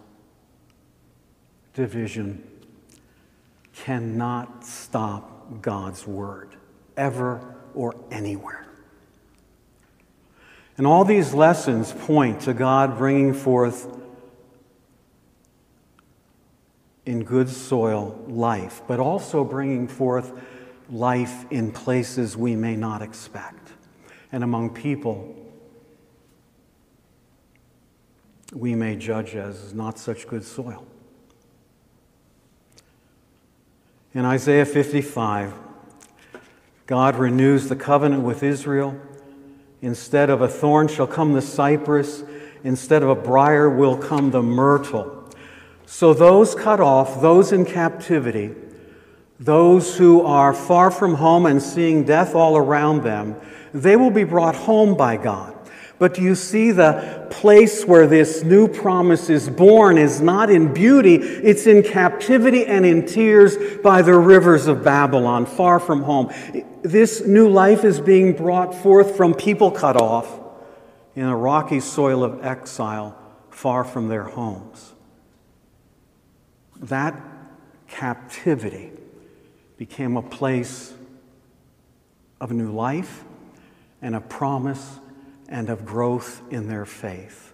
division 1.76 2.44
cannot 3.76 4.66
stop 4.66 5.62
God's 5.62 6.08
word, 6.08 6.56
ever 6.98 7.56
or 7.76 7.94
anywhere. 8.10 8.66
And 10.80 10.88
all 10.88 11.06
these 11.06 11.36
lessons 11.36 11.94
point 11.94 12.42
to 12.42 12.56
God 12.56 12.98
bringing 12.98 13.36
forth 13.36 13.86
in 17.06 17.24
good 17.24 17.50
soil 17.50 18.20
life, 18.28 18.82
but 18.88 19.00
also 19.00 19.44
bringing 19.44 19.88
forth 19.88 20.32
life 20.90 21.46
in 21.52 21.72
places 21.72 22.38
we 22.38 22.56
may 22.56 22.76
not 22.76 23.02
expect 23.02 23.74
and 24.32 24.44
among 24.44 24.70
people 24.72 25.36
we 28.54 28.76
may 28.76 28.96
judge 28.96 29.36
as 29.36 29.74
not 29.74 29.98
such 29.98 30.28
good 30.28 30.44
soil. 30.44 30.86
In 34.14 34.24
Isaiah 34.24 34.66
55, 34.66 35.54
God 36.86 37.16
renews 37.16 37.68
the 37.68 37.76
covenant 37.76 38.24
with 38.24 38.44
Israel. 38.44 39.00
Instead 39.82 40.30
of 40.30 40.42
a 40.42 40.48
thorn 40.48 40.88
shall 40.88 41.08
come 41.08 41.34
the 41.34 41.42
cypress, 41.42 42.24
instead 42.64 43.04
of 43.04 43.10
a 43.10 43.16
brier 43.16 43.70
will 43.70 43.98
come 43.98 44.32
the 44.32 44.42
myrtle. 44.42 45.30
So 45.86 46.14
those 46.14 46.56
cut 46.56 46.80
off, 46.80 47.22
those 47.22 47.52
in 47.52 47.66
captivity, 47.66 48.56
those 49.40 49.98
who 49.98 50.22
are 50.22 50.54
far 50.54 50.92
from 50.92 51.16
home 51.16 51.46
and 51.46 51.62
seeing 51.62 52.04
death 52.04 52.36
all 52.36 52.56
around 52.58 53.04
them, 53.04 53.36
they 53.74 53.96
will 53.96 54.12
be 54.12 54.24
brought 54.24 54.56
home 54.56 54.96
by 54.96 55.18
God. 55.18 55.54
But 55.98 56.14
do 56.14 56.22
you 56.22 56.36
see 56.36 56.72
the 56.72 57.28
place 57.30 57.86
where 57.86 58.06
this 58.06 58.44
new 58.44 58.68
promise 58.68 59.30
is 59.30 59.50
born 59.50 59.98
is 59.98 60.20
not 60.20 60.50
in 60.50 60.74
beauty, 60.74 61.16
it's 61.16 61.68
in 61.68 61.84
captivity 61.84 62.66
and 62.66 62.86
in 62.86 63.06
tears 63.06 63.56
by 63.82 64.02
the 64.02 64.14
rivers 64.14 64.68
of 64.68 64.84
Babylon, 64.84 65.46
far 65.46 65.80
from 65.80 66.04
home. 66.04 66.34
This 66.82 67.26
new 67.26 67.48
life 67.48 67.86
is 67.86 68.02
being 68.02 68.34
brought 68.34 68.76
forth 68.76 69.16
from 69.16 69.34
people 69.34 69.72
cut 69.72 70.00
off 70.00 70.28
in 71.16 71.24
a 71.24 71.36
rocky 71.36 71.80
soil 71.80 72.26
of 72.26 72.44
exile, 72.44 73.18
far 73.50 73.86
from 73.86 74.10
their 74.10 74.24
homes. 74.24 74.94
That 76.82 77.16
captivity 77.88 78.92
became 79.78 80.18
a 80.18 80.22
place 80.22 80.94
of 82.40 82.52
new 82.52 82.72
life 82.72 83.24
and 84.02 84.16
a 84.16 84.22
promise 84.22 85.00
and 85.50 85.70
of 85.70 85.86
growth 85.86 86.42
in 86.50 86.68
their 86.68 86.86
faith. 86.86 87.54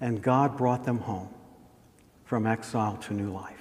And 0.00 0.22
God 0.22 0.56
brought 0.56 0.84
them 0.84 0.98
home 0.98 1.28
from 2.24 2.46
exile 2.46 2.96
to 3.02 3.14
new 3.14 3.32
life. 3.32 3.54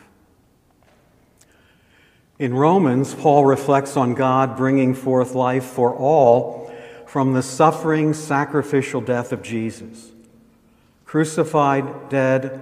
In 2.40 2.54
Romans, 2.54 3.16
Paul 3.16 3.46
reflects 3.46 3.98
on 3.98 4.14
God 4.14 4.58
bringing 4.58 4.94
forth 4.94 5.34
life 5.34 5.64
for 5.64 5.94
all 5.94 6.72
from 7.08 7.34
the 7.34 7.42
suffering, 7.42 8.14
sacrificial 8.14 9.02
death 9.02 9.32
of 9.32 9.42
Jesus. 9.42 10.12
Crucified, 11.06 12.10
dead, 12.10 12.62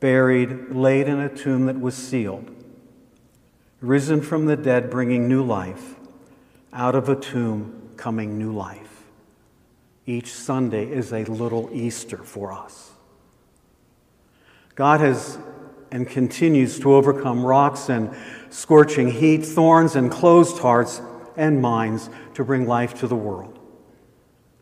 buried, 0.00 0.70
laid 0.70 1.08
in 1.08 1.20
a 1.20 1.28
tomb 1.28 1.66
that 1.66 1.80
was 1.80 1.94
sealed, 1.94 2.50
risen 3.80 4.20
from 4.20 4.46
the 4.46 4.56
dead, 4.56 4.90
bringing 4.90 5.28
new 5.28 5.42
life, 5.42 5.94
out 6.72 6.94
of 6.94 7.08
a 7.08 7.16
tomb 7.16 7.90
coming 7.96 8.38
new 8.38 8.52
life. 8.52 9.04
Each 10.06 10.32
Sunday 10.32 10.90
is 10.90 11.12
a 11.12 11.24
little 11.24 11.68
Easter 11.72 12.18
for 12.18 12.52
us. 12.52 12.92
God 14.74 15.00
has 15.00 15.38
and 15.90 16.08
continues 16.08 16.78
to 16.80 16.94
overcome 16.94 17.44
rocks 17.44 17.88
and 17.88 18.14
scorching 18.50 19.10
heat, 19.10 19.44
thorns 19.44 19.96
and 19.96 20.10
closed 20.10 20.58
hearts 20.58 21.00
and 21.36 21.62
minds 21.62 22.10
to 22.34 22.44
bring 22.44 22.66
life 22.66 22.94
to 23.00 23.06
the 23.06 23.16
world, 23.16 23.58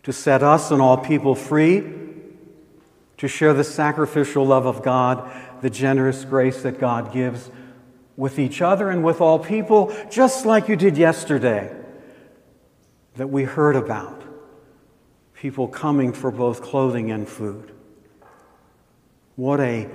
to 0.03 0.13
set 0.13 0.43
us 0.43 0.71
and 0.71 0.81
all 0.81 0.97
people 0.97 1.35
free, 1.35 1.85
to 3.17 3.29
share 3.29 3.55
the 3.55 3.65
sacrificial 3.65 4.47
love 4.47 4.67
of 4.67 4.83
God, 4.83 5.31
the 5.63 5.71
generous 5.71 6.25
grace 6.25 6.63
that 6.63 6.79
God 6.79 7.13
gives 7.13 7.51
with 8.17 8.39
each 8.39 8.63
other 8.63 8.91
and 8.91 9.05
with 9.05 9.21
all 9.21 9.39
people, 9.39 9.95
just 10.11 10.47
like 10.47 10.69
you 10.69 10.77
did 10.77 10.97
yesterday, 10.97 11.75
that 13.17 13.29
we 13.29 13.45
heard 13.45 13.77
about 13.77 14.23
people 15.35 15.69
coming 15.69 16.13
for 16.13 16.31
both 16.31 16.63
clothing 16.63 17.11
and 17.11 17.29
food. 17.29 17.73
What 19.37 19.61
a 19.61 19.89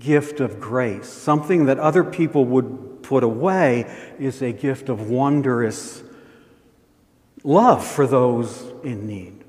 gift 0.00 0.40
of 0.40 0.60
grace. 0.60 1.08
Something 1.08 1.66
that 1.66 1.78
other 1.78 2.02
people 2.02 2.44
would 2.46 3.02
put 3.02 3.22
away 3.22 3.86
is 4.18 4.42
a 4.42 4.52
gift 4.52 4.88
of 4.88 5.08
wondrous 5.08 6.02
love 7.44 7.86
for 7.86 8.06
those 8.06 8.72
in 8.82 9.06
need. 9.06 9.41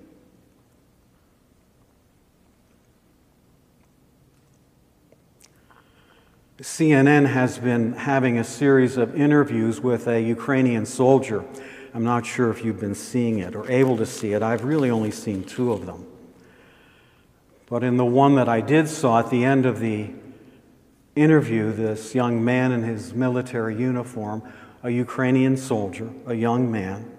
CNN 6.64 7.28
has 7.28 7.60
been 7.60 7.94
having 7.94 8.40
a 8.40 8.44
series 8.44 8.98
of 8.98 9.16
interviews 9.16 9.82
with 9.82 10.08
a 10.08 10.20
Ukrainian 10.20 10.86
soldier 10.86 11.46
I'm 11.96 12.04
not 12.04 12.26
sure 12.26 12.50
if 12.50 12.66
you've 12.66 12.80
been 12.80 12.96
seeing 12.96 13.38
it 13.38 13.56
or 13.56 13.70
able 13.70 13.98
to 13.98 14.06
see 14.06 14.34
it. 14.34 14.42
I've 14.42 14.64
really 14.64 14.90
only 14.90 15.12
seen 15.12 15.44
two 15.44 15.72
of 15.72 15.86
them. 15.86 16.08
But 17.68 17.84
in 17.84 17.98
the 17.98 18.06
one 18.06 18.36
that 18.36 18.50
I 18.50 18.62
did 18.62 18.90
saw 18.90 19.20
at 19.20 19.30
the 19.30 19.46
end 19.46 19.68
of 19.68 19.80
the 19.80 20.10
interview, 21.16 21.72
this 21.72 22.16
young 22.16 22.44
man 22.44 22.72
in 22.72 22.82
his 22.82 23.14
military 23.14 23.76
uniform, 23.76 24.42
a 24.82 24.90
Ukrainian 24.90 25.56
soldier, 25.56 26.10
a 26.26 26.34
young 26.34 26.72
man, 26.72 27.12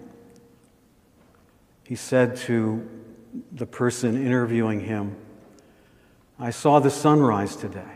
he 1.85 1.95
said 1.95 2.37
to 2.39 2.89
the 3.53 3.67
person 3.67 4.27
interviewing 4.27 4.81
him, 4.81 5.17
I 6.39 6.51
saw 6.51 6.81
the 6.81 6.91
sunrise 6.91 7.55
today, 7.55 7.94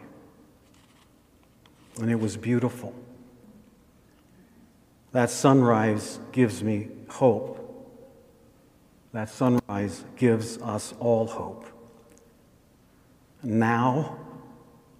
and 1.98 2.11
it 2.11 2.18
was 2.18 2.37
beautiful. 2.37 2.94
That 5.12 5.30
sunrise 5.30 6.20
gives 6.32 6.62
me 6.62 6.88
hope. 7.08 7.64
That 9.12 9.30
sunrise 9.30 10.04
gives 10.16 10.58
us 10.58 10.94
all 11.00 11.26
hope. 11.26 11.66
Now 13.42 14.18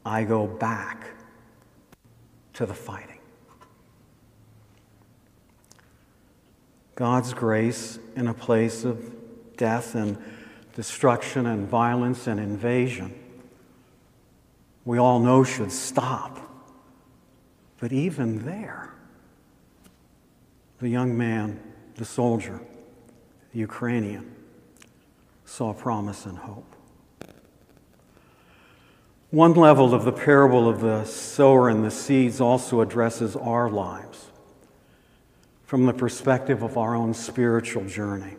I 0.05 0.25
go 0.25 0.47
back 0.47 1.11
to 2.55 2.67
the 2.67 2.75
fighting. 2.75 3.19
God's 6.95 7.33
grace 7.33 7.99
in 8.17 8.27
a 8.27 8.35
place 8.35 8.85
of 8.85 9.13
death 9.57 9.95
and 9.95 10.19
destruction 10.75 11.47
and 11.47 11.69
violence 11.69 12.27
and 12.27 12.41
invasion, 12.41 13.13
we 14.85 14.99
all 14.99 15.19
know 15.19 15.45
should 15.45 15.73
stop. 15.73 16.48
But 17.81 17.93
even 17.93 18.45
there, 18.45 18.93
the 20.81 20.89
young 20.89 21.17
man, 21.17 21.61
the 21.95 22.05
soldier, 22.05 22.61
the 23.53 23.59
Ukrainian, 23.59 24.35
saw 25.45 25.73
promise 25.73 26.27
and 26.27 26.39
hope. 26.39 26.77
One 29.31 29.55
level 29.55 29.95
of 29.95 30.05
the 30.05 30.13
parable 30.13 30.69
of 30.69 30.81
the 30.81 31.05
sower 31.05 31.69
and 31.69 31.85
the 31.85 31.91
seeds 31.91 32.41
also 32.41 32.81
addresses 32.81 33.37
our 33.37 33.69
lives 33.69 34.31
from 35.65 35.85
the 35.85 35.93
perspective 35.93 36.63
of 36.63 36.79
our 36.79 36.95
own 36.95 37.13
spiritual 37.13 37.85
journey. 37.85 38.37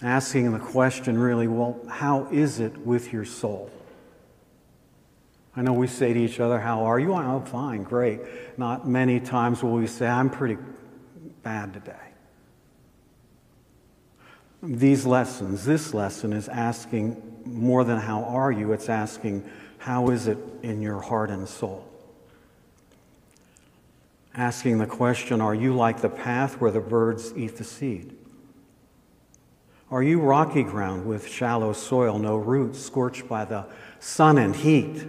Asking 0.00 0.52
the 0.52 0.60
question, 0.60 1.18
really, 1.18 1.48
well, 1.48 1.80
how 1.88 2.28
is 2.30 2.60
it 2.60 2.78
with 2.78 3.12
your 3.12 3.24
soul? 3.24 3.68
I 5.58 5.60
know 5.60 5.72
we 5.72 5.88
say 5.88 6.12
to 6.12 6.20
each 6.20 6.38
other, 6.38 6.60
How 6.60 6.84
are 6.84 7.00
you? 7.00 7.14
I'm 7.14 7.44
fine, 7.44 7.82
great. 7.82 8.20
Not 8.56 8.86
many 8.86 9.18
times 9.18 9.60
will 9.60 9.72
we 9.72 9.88
say, 9.88 10.06
I'm 10.06 10.30
pretty 10.30 10.56
bad 11.42 11.74
today. 11.74 11.96
These 14.62 15.04
lessons, 15.04 15.64
this 15.64 15.92
lesson 15.92 16.32
is 16.32 16.48
asking 16.48 17.20
more 17.44 17.82
than 17.82 17.98
how 17.98 18.22
are 18.22 18.52
you, 18.52 18.72
it's 18.72 18.88
asking 18.88 19.50
how 19.78 20.10
is 20.10 20.28
it 20.28 20.38
in 20.62 20.80
your 20.80 21.00
heart 21.00 21.28
and 21.28 21.48
soul. 21.48 21.84
asking 24.36 24.78
the 24.78 24.86
question 24.86 25.40
Are 25.40 25.56
you 25.56 25.74
like 25.74 26.00
the 26.00 26.08
path 26.08 26.60
where 26.60 26.70
the 26.70 26.80
birds 26.80 27.32
eat 27.36 27.56
the 27.56 27.64
seed? 27.64 28.16
Are 29.90 30.04
you 30.04 30.20
rocky 30.20 30.62
ground 30.62 31.04
with 31.04 31.26
shallow 31.26 31.72
soil, 31.72 32.20
no 32.20 32.36
roots, 32.36 32.78
scorched 32.78 33.28
by 33.28 33.44
the 33.44 33.66
sun 33.98 34.38
and 34.38 34.54
heat? 34.54 35.04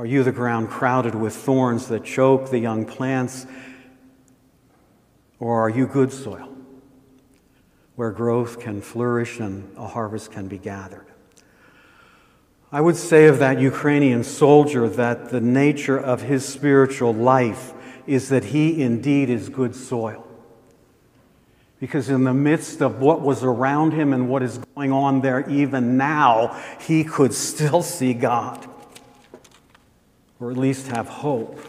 Are 0.00 0.06
you 0.06 0.22
the 0.22 0.32
ground 0.32 0.70
crowded 0.70 1.14
with 1.14 1.36
thorns 1.36 1.88
that 1.88 2.04
choke 2.04 2.48
the 2.48 2.58
young 2.58 2.86
plants? 2.86 3.46
Or 5.38 5.60
are 5.60 5.68
you 5.68 5.86
good 5.86 6.10
soil, 6.10 6.56
where 7.96 8.10
growth 8.10 8.60
can 8.60 8.80
flourish 8.80 9.40
and 9.40 9.70
a 9.76 9.86
harvest 9.86 10.32
can 10.32 10.48
be 10.48 10.56
gathered? 10.56 11.04
I 12.72 12.80
would 12.80 12.96
say 12.96 13.26
of 13.26 13.40
that 13.40 13.60
Ukrainian 13.60 14.24
soldier 14.24 14.88
that 14.88 15.28
the 15.28 15.40
nature 15.42 15.98
of 16.00 16.22
his 16.22 16.48
spiritual 16.48 17.12
life 17.12 17.74
is 18.06 18.30
that 18.30 18.44
he 18.44 18.80
indeed 18.80 19.28
is 19.28 19.50
good 19.50 19.76
soil. 19.76 20.26
Because 21.78 22.08
in 22.08 22.24
the 22.24 22.32
midst 22.32 22.80
of 22.80 23.02
what 23.02 23.20
was 23.20 23.44
around 23.44 23.92
him 23.92 24.14
and 24.14 24.30
what 24.30 24.42
is 24.42 24.60
going 24.74 24.92
on 24.92 25.20
there, 25.20 25.46
even 25.50 25.98
now, 25.98 26.58
he 26.80 27.04
could 27.04 27.34
still 27.34 27.82
see 27.82 28.14
God. 28.14 28.66
Or 30.40 30.50
at 30.50 30.56
least 30.56 30.88
have 30.88 31.08
hope. 31.08 31.60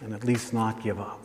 And 0.00 0.14
at 0.14 0.24
least 0.24 0.52
not 0.52 0.82
give 0.82 0.98
up. 0.98 1.20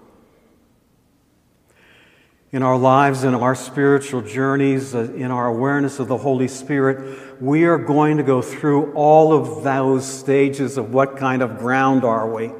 In 2.51 2.61
our 2.61 2.77
lives, 2.77 3.23
in 3.23 3.33
our 3.33 3.55
spiritual 3.55 4.21
journeys, 4.21 4.93
uh, 4.93 5.11
in 5.15 5.31
our 5.31 5.47
awareness 5.47 5.97
of 5.97 6.07
the 6.07 6.17
Holy 6.17 6.47
Spirit, 6.47 7.41
we 7.41 7.63
are 7.63 7.79
going 7.79 8.17
to 8.17 8.23
go 8.23 8.43
through 8.43 8.93
all 8.93 9.33
of 9.33 9.63
those 9.63 10.05
stages 10.05 10.77
of 10.77 10.93
what 10.93 11.17
kind 11.17 11.41
of 11.41 11.57
ground 11.57 12.03
are 12.03 12.31
we? 12.31 12.51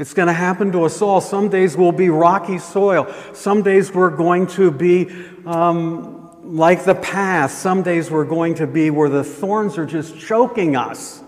It's 0.00 0.14
going 0.14 0.28
to 0.28 0.32
happen 0.32 0.72
to 0.72 0.84
us 0.84 1.02
all. 1.02 1.20
Some 1.20 1.50
days 1.50 1.76
we'll 1.76 1.92
be 1.92 2.08
rocky 2.08 2.58
soil. 2.58 3.14
Some 3.34 3.62
days 3.62 3.92
we're 3.92 4.10
going 4.10 4.46
to 4.48 4.70
be 4.70 5.08
um, 5.44 6.30
like 6.42 6.84
the 6.84 6.94
path. 6.94 7.52
Some 7.52 7.82
days 7.82 8.10
we're 8.10 8.24
going 8.24 8.54
to 8.56 8.66
be 8.66 8.90
where 8.90 9.10
the 9.10 9.22
thorns 9.22 9.76
are 9.76 9.86
just 9.86 10.18
choking 10.18 10.74
us. 10.74 11.22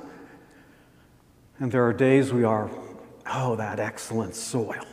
And 1.62 1.70
there 1.70 1.87
are 1.87 1.92
days 1.92 2.33
we 2.33 2.42
are, 2.42 2.68
oh, 3.25 3.55
that 3.55 3.79
excellent 3.79 4.35
soil. 4.35 4.85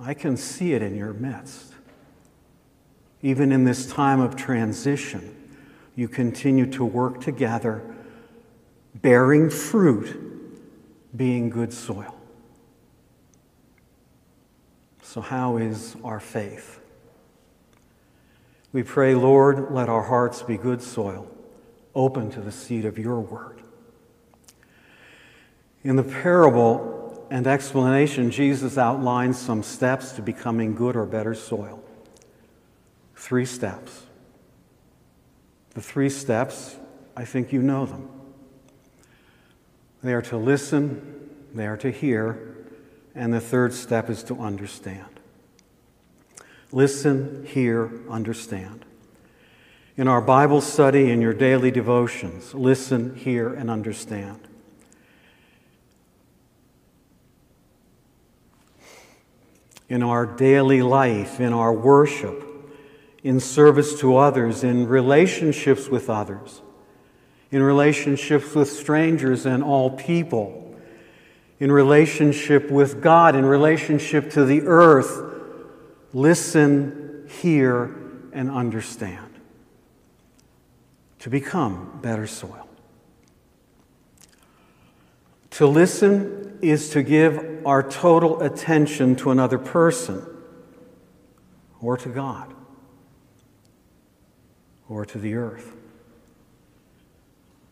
I 0.00 0.14
can 0.14 0.38
see 0.38 0.72
it 0.72 0.80
in 0.80 0.96
your 0.96 1.12
midst. 1.12 1.74
Even 3.20 3.52
in 3.52 3.64
this 3.64 3.84
time 3.84 4.20
of 4.20 4.34
transition, 4.34 5.58
you 5.94 6.08
continue 6.08 6.64
to 6.72 6.86
work 6.86 7.20
together, 7.20 7.82
bearing 8.94 9.50
fruit, 9.50 10.16
being 11.14 11.50
good 11.50 11.74
soil. 11.74 12.16
So, 15.02 15.20
how 15.20 15.58
is 15.58 15.96
our 16.02 16.18
faith? 16.18 16.80
We 18.72 18.82
pray, 18.84 19.14
Lord, 19.14 19.70
let 19.70 19.90
our 19.90 20.04
hearts 20.04 20.42
be 20.42 20.56
good 20.56 20.80
soil, 20.80 21.30
open 21.94 22.30
to 22.30 22.40
the 22.40 22.52
seed 22.52 22.86
of 22.86 22.96
your 22.98 23.20
word. 23.20 23.59
In 25.82 25.96
the 25.96 26.02
parable 26.02 27.26
and 27.30 27.46
explanation, 27.46 28.30
Jesus 28.30 28.76
outlines 28.76 29.38
some 29.38 29.62
steps 29.62 30.12
to 30.12 30.22
becoming 30.22 30.74
good 30.74 30.96
or 30.96 31.06
better 31.06 31.34
soil. 31.34 31.82
Three 33.14 33.46
steps. 33.46 34.06
The 35.74 35.80
three 35.80 36.10
steps, 36.10 36.76
I 37.16 37.24
think 37.24 37.52
you 37.52 37.62
know 37.62 37.86
them. 37.86 38.08
They 40.02 40.12
are 40.12 40.22
to 40.22 40.36
listen, 40.36 41.30
they 41.54 41.66
are 41.66 41.76
to 41.78 41.90
hear, 41.90 42.56
and 43.14 43.32
the 43.32 43.40
third 43.40 43.72
step 43.72 44.10
is 44.10 44.22
to 44.24 44.40
understand. 44.40 45.20
Listen, 46.72 47.44
hear, 47.46 47.90
understand. 48.08 48.84
In 49.96 50.08
our 50.08 50.20
Bible 50.20 50.60
study, 50.60 51.10
in 51.10 51.20
your 51.20 51.34
daily 51.34 51.70
devotions, 51.70 52.54
listen, 52.54 53.14
hear, 53.16 53.52
and 53.52 53.70
understand. 53.70 54.48
In 59.90 60.02
our 60.02 60.24
daily 60.24 60.80
life, 60.80 61.38
in 61.38 61.52
our 61.52 61.74
worship, 61.74 62.42
in 63.22 63.40
service 63.40 64.00
to 64.00 64.16
others, 64.16 64.64
in 64.64 64.88
relationships 64.88 65.88
with 65.88 66.08
others, 66.08 66.62
in 67.50 67.62
relationships 67.62 68.54
with 68.54 68.70
strangers 68.70 69.44
and 69.44 69.62
all 69.62 69.90
people 69.90 70.60
in 71.60 71.70
relationship 71.70 72.70
with 72.70 73.02
God, 73.02 73.36
in 73.36 73.44
relationship 73.44 74.30
to 74.30 74.46
the 74.46 74.62
earth, 74.62 75.22
listen, 76.14 77.28
hear, 77.42 77.94
and 78.32 78.50
understand 78.50 79.26
to 81.18 81.28
become 81.28 82.00
better 82.02 82.26
soil. 82.26 82.66
To 85.50 85.66
listen 85.66 86.39
is 86.62 86.90
to 86.90 87.02
give 87.02 87.66
our 87.66 87.82
total 87.82 88.42
attention 88.42 89.16
to 89.16 89.30
another 89.30 89.58
person 89.58 90.24
or 91.80 91.96
to 91.96 92.08
God 92.08 92.52
or 94.88 95.04
to 95.06 95.18
the 95.18 95.34
earth 95.34 95.72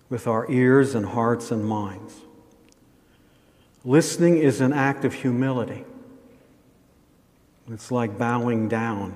with 0.08 0.26
our 0.26 0.50
ears 0.50 0.94
and 0.94 1.04
hearts 1.04 1.50
and 1.50 1.64
minds. 1.64 2.14
Listening 3.84 4.38
is 4.38 4.60
an 4.60 4.72
act 4.72 5.04
of 5.04 5.12
humility. 5.12 5.84
It's 7.70 7.90
like 7.90 8.16
bowing 8.16 8.68
down, 8.68 9.14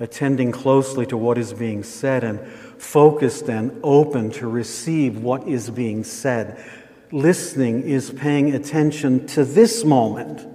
attending 0.00 0.52
closely 0.52 1.04
to 1.06 1.16
what 1.16 1.36
is 1.36 1.52
being 1.52 1.82
said, 1.82 2.24
and 2.24 2.40
focused 2.80 3.48
and 3.48 3.78
open 3.82 4.30
to 4.32 4.48
receive 4.48 5.18
what 5.18 5.46
is 5.46 5.68
being 5.68 6.04
said. 6.04 6.64
Listening 7.10 7.82
is 7.82 8.10
paying 8.10 8.54
attention 8.54 9.26
to 9.28 9.44
this 9.44 9.84
moment, 9.84 10.46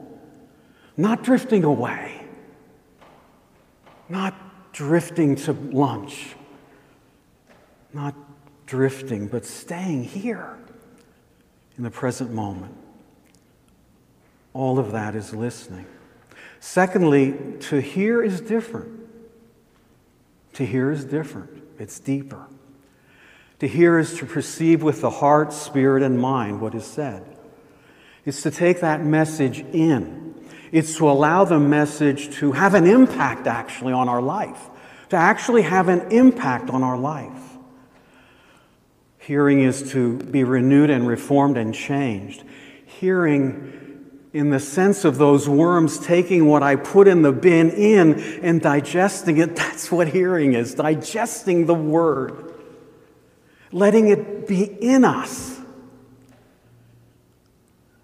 not 0.95 1.23
drifting 1.23 1.63
away, 1.63 2.25
not 4.07 4.71
drifting 4.71 5.35
to 5.35 5.53
lunch, 5.53 6.35
not 7.93 8.15
drifting, 8.65 9.27
but 9.27 9.45
staying 9.45 10.03
here 10.03 10.57
in 11.77 11.83
the 11.83 11.91
present 11.91 12.31
moment. 12.31 12.75
All 14.53 14.77
of 14.77 14.91
that 14.91 15.15
is 15.15 15.33
listening. 15.33 15.87
Secondly, 16.59 17.35
to 17.61 17.81
hear 17.81 18.21
is 18.21 18.39
different. 18.39 19.07
To 20.53 20.65
hear 20.65 20.91
is 20.91 21.03
different, 21.03 21.63
it's 21.79 21.99
deeper. 21.99 22.45
To 23.63 23.69
hear 23.69 23.97
is 23.97 24.15
to 24.17 24.25
perceive 24.25 24.83
with 24.83 24.99
the 24.99 25.09
heart, 25.09 25.53
spirit, 25.53 26.03
and 26.03 26.19
mind 26.19 26.59
what 26.59 26.75
is 26.75 26.83
said. 26.83 27.23
It's 28.25 28.41
to 28.41 28.51
take 28.51 28.81
that 28.81 29.05
message 29.05 29.59
in. 29.59 30.35
It's 30.73 30.97
to 30.97 31.09
allow 31.09 31.45
the 31.45 31.61
message 31.61 32.35
to 32.39 32.51
have 32.51 32.73
an 32.73 32.85
impact 32.85 33.47
actually 33.47 33.93
on 33.93 34.09
our 34.09 34.21
life, 34.21 34.61
to 35.11 35.15
actually 35.15 35.61
have 35.61 35.87
an 35.87 36.11
impact 36.11 36.69
on 36.71 36.83
our 36.83 36.97
life. 36.97 37.41
Hearing 39.19 39.61
is 39.61 39.93
to 39.93 40.17
be 40.17 40.43
renewed 40.43 40.89
and 40.89 41.07
reformed 41.07 41.55
and 41.55 41.73
changed. 41.73 42.43
Hearing 42.85 44.19
in 44.33 44.49
the 44.49 44.59
sense 44.59 45.05
of 45.05 45.17
those 45.17 45.47
worms 45.47 45.99
taking 45.99 46.47
what 46.47 46.63
I 46.63 46.75
put 46.75 47.07
in 47.07 47.21
the 47.21 47.31
bin 47.31 47.69
in 47.69 48.19
and 48.43 48.59
digesting 48.59 49.37
it. 49.37 49.55
That's 49.55 49.89
what 49.89 50.09
hearing 50.09 50.51
is 50.51 50.75
digesting 50.75 51.65
the 51.65 51.73
word, 51.73 52.52
letting 53.73 54.07
it 54.07 54.47
be 54.47 54.63
in 54.63 55.03
us. 55.03 55.59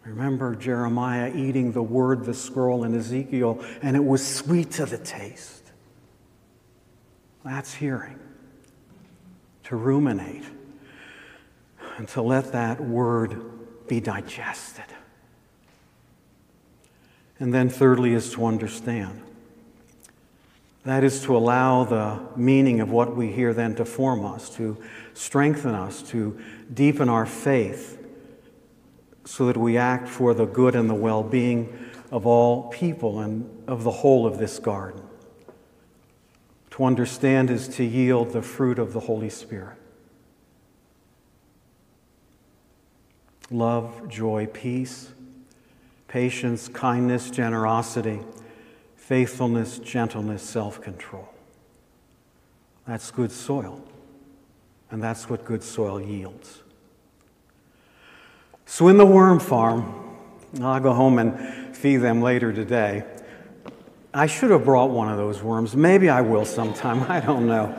Remember 0.03 0.55
Jeremiah 0.55 1.32
eating 1.34 1.71
the 1.71 1.84
word, 1.84 2.25
the 2.25 2.34
scroll, 2.34 2.84
in 2.84 2.95
Ezekiel, 2.95 3.63
and 3.82 3.95
it 3.95 4.03
was 4.03 4.25
sweet 4.25 4.71
to 4.71 4.86
the 4.88 4.97
taste. 4.97 5.71
That's 7.45 7.73
hearing. 7.73 8.19
To 9.65 9.75
ruminate 9.75 10.45
and 11.97 12.08
to 12.10 12.23
let 12.23 12.53
that 12.53 12.82
word 12.82 13.39
be 13.88 13.99
digested. 13.99 14.86
And 17.38 17.53
then, 17.53 17.69
thirdly, 17.69 18.13
is 18.13 18.32
to 18.34 18.45
understand. 18.45 19.21
That 20.89 21.04
is 21.04 21.21
to 21.25 21.38
allow 21.38 21.84
the 21.84 22.19
meaning 22.36 22.80
of 22.80 22.89
what 22.89 23.15
we 23.15 23.32
hear 23.32 23.54
then 23.54 23.75
to 23.75 23.86
form 23.86 24.25
us, 24.25 24.49
to 24.56 24.75
strengthen 25.13 25.75
us, 25.75 26.02
to 26.10 26.39
deepen 26.73 27.10
our 27.10 27.28
faith, 27.28 28.04
so 29.23 29.45
that 29.45 29.56
we 29.56 29.78
act 29.78 30.10
for 30.10 30.34
the 30.34 30.47
good 30.47 30.73
and 30.73 30.89
the 30.89 30.95
well 30.95 31.21
being 31.21 31.78
of 32.10 32.25
all 32.25 32.69
people 32.69 33.19
and 33.19 33.47
of 33.67 33.84
the 33.84 33.91
whole 33.91 34.25
of 34.25 34.39
this 34.39 34.58
garden. 34.58 35.04
To 36.71 36.86
understand 36.86 37.52
is 37.52 37.67
to 37.75 37.84
yield 37.84 38.32
the 38.32 38.41
fruit 38.41 38.80
of 38.80 38.93
the 38.93 39.02
Holy 39.02 39.30
Spirit. 39.30 39.78
love, 43.52 44.10
joy, 44.10 44.47
peace, 44.47 45.12
patience, 46.08 46.67
kindness, 46.67 47.30
generosity, 47.30 48.21
faithfulness, 49.10 49.80
gentleness, 49.80 50.43
self 50.43 50.80
control. 50.80 51.28
That's 52.88 53.10
good 53.10 53.32
soil. 53.32 53.84
And 54.91 55.02
that's 55.02 55.28
what 55.28 55.45
good 55.45 55.63
soil 55.63 56.00
yields. 56.00 56.60
So, 58.67 58.88
in 58.88 58.98
the 58.98 59.06
worm 59.08 59.39
farm, 59.39 60.15
I'll 60.62 60.80
go 60.80 60.93
home 60.93 61.17
and 61.17 61.76
feed 61.76 61.98
them 61.98 62.22
later 62.22 62.54
today. 62.54 63.04
I 64.13 64.28
should 64.28 64.52
have 64.52 64.63
brought 64.63 64.91
one 64.91 65.10
of 65.10 65.17
those 65.17 65.41
worms. 65.41 65.76
Maybe 65.76 66.08
I 66.08 66.22
will 66.22 66.45
sometime. 66.45 67.02
I 67.10 67.19
don't 67.19 67.48
know. 67.48 67.76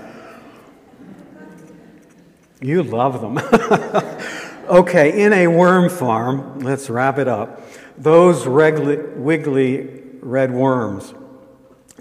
You 2.60 2.82
love 2.82 3.20
them. 3.20 3.38
okay, 4.68 5.22
in 5.22 5.32
a 5.32 5.46
worm 5.46 5.90
farm, 5.90 6.58
let's 6.58 6.90
wrap 6.90 7.18
it 7.18 7.28
up. 7.28 7.62
Those 7.96 8.48
wiggly 8.48 9.99
red 10.20 10.52
worms 10.52 11.14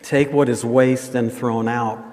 take 0.02 0.32
what 0.32 0.50
is 0.50 0.64
waste 0.64 1.16
and 1.16 1.32
thrown 1.32 1.68
out, 1.68 2.04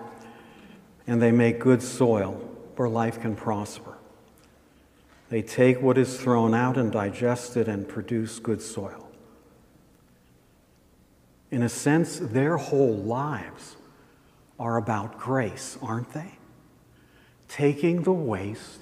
and 1.06 1.20
they 1.20 1.32
make 1.32 1.60
good 1.60 1.82
soil 1.82 2.32
where 2.76 2.88
life 2.88 3.20
can 3.20 3.36
prosper. 3.36 3.96
They 5.28 5.42
take 5.42 5.80
what 5.80 5.98
is 5.98 6.20
thrown 6.20 6.54
out 6.54 6.76
and 6.76 6.92
digest 6.92 7.56
it 7.56 7.68
and 7.68 7.88
produce 7.88 8.38
good 8.38 8.62
soil. 8.62 9.08
In 11.50 11.62
a 11.62 11.68
sense, 11.68 12.18
their 12.18 12.56
whole 12.56 12.96
lives 12.96 13.76
are 14.58 14.76
about 14.76 15.18
grace, 15.18 15.78
aren't 15.82 16.12
they? 16.12 16.32
Taking 17.48 18.02
the 18.02 18.12
waste, 18.12 18.80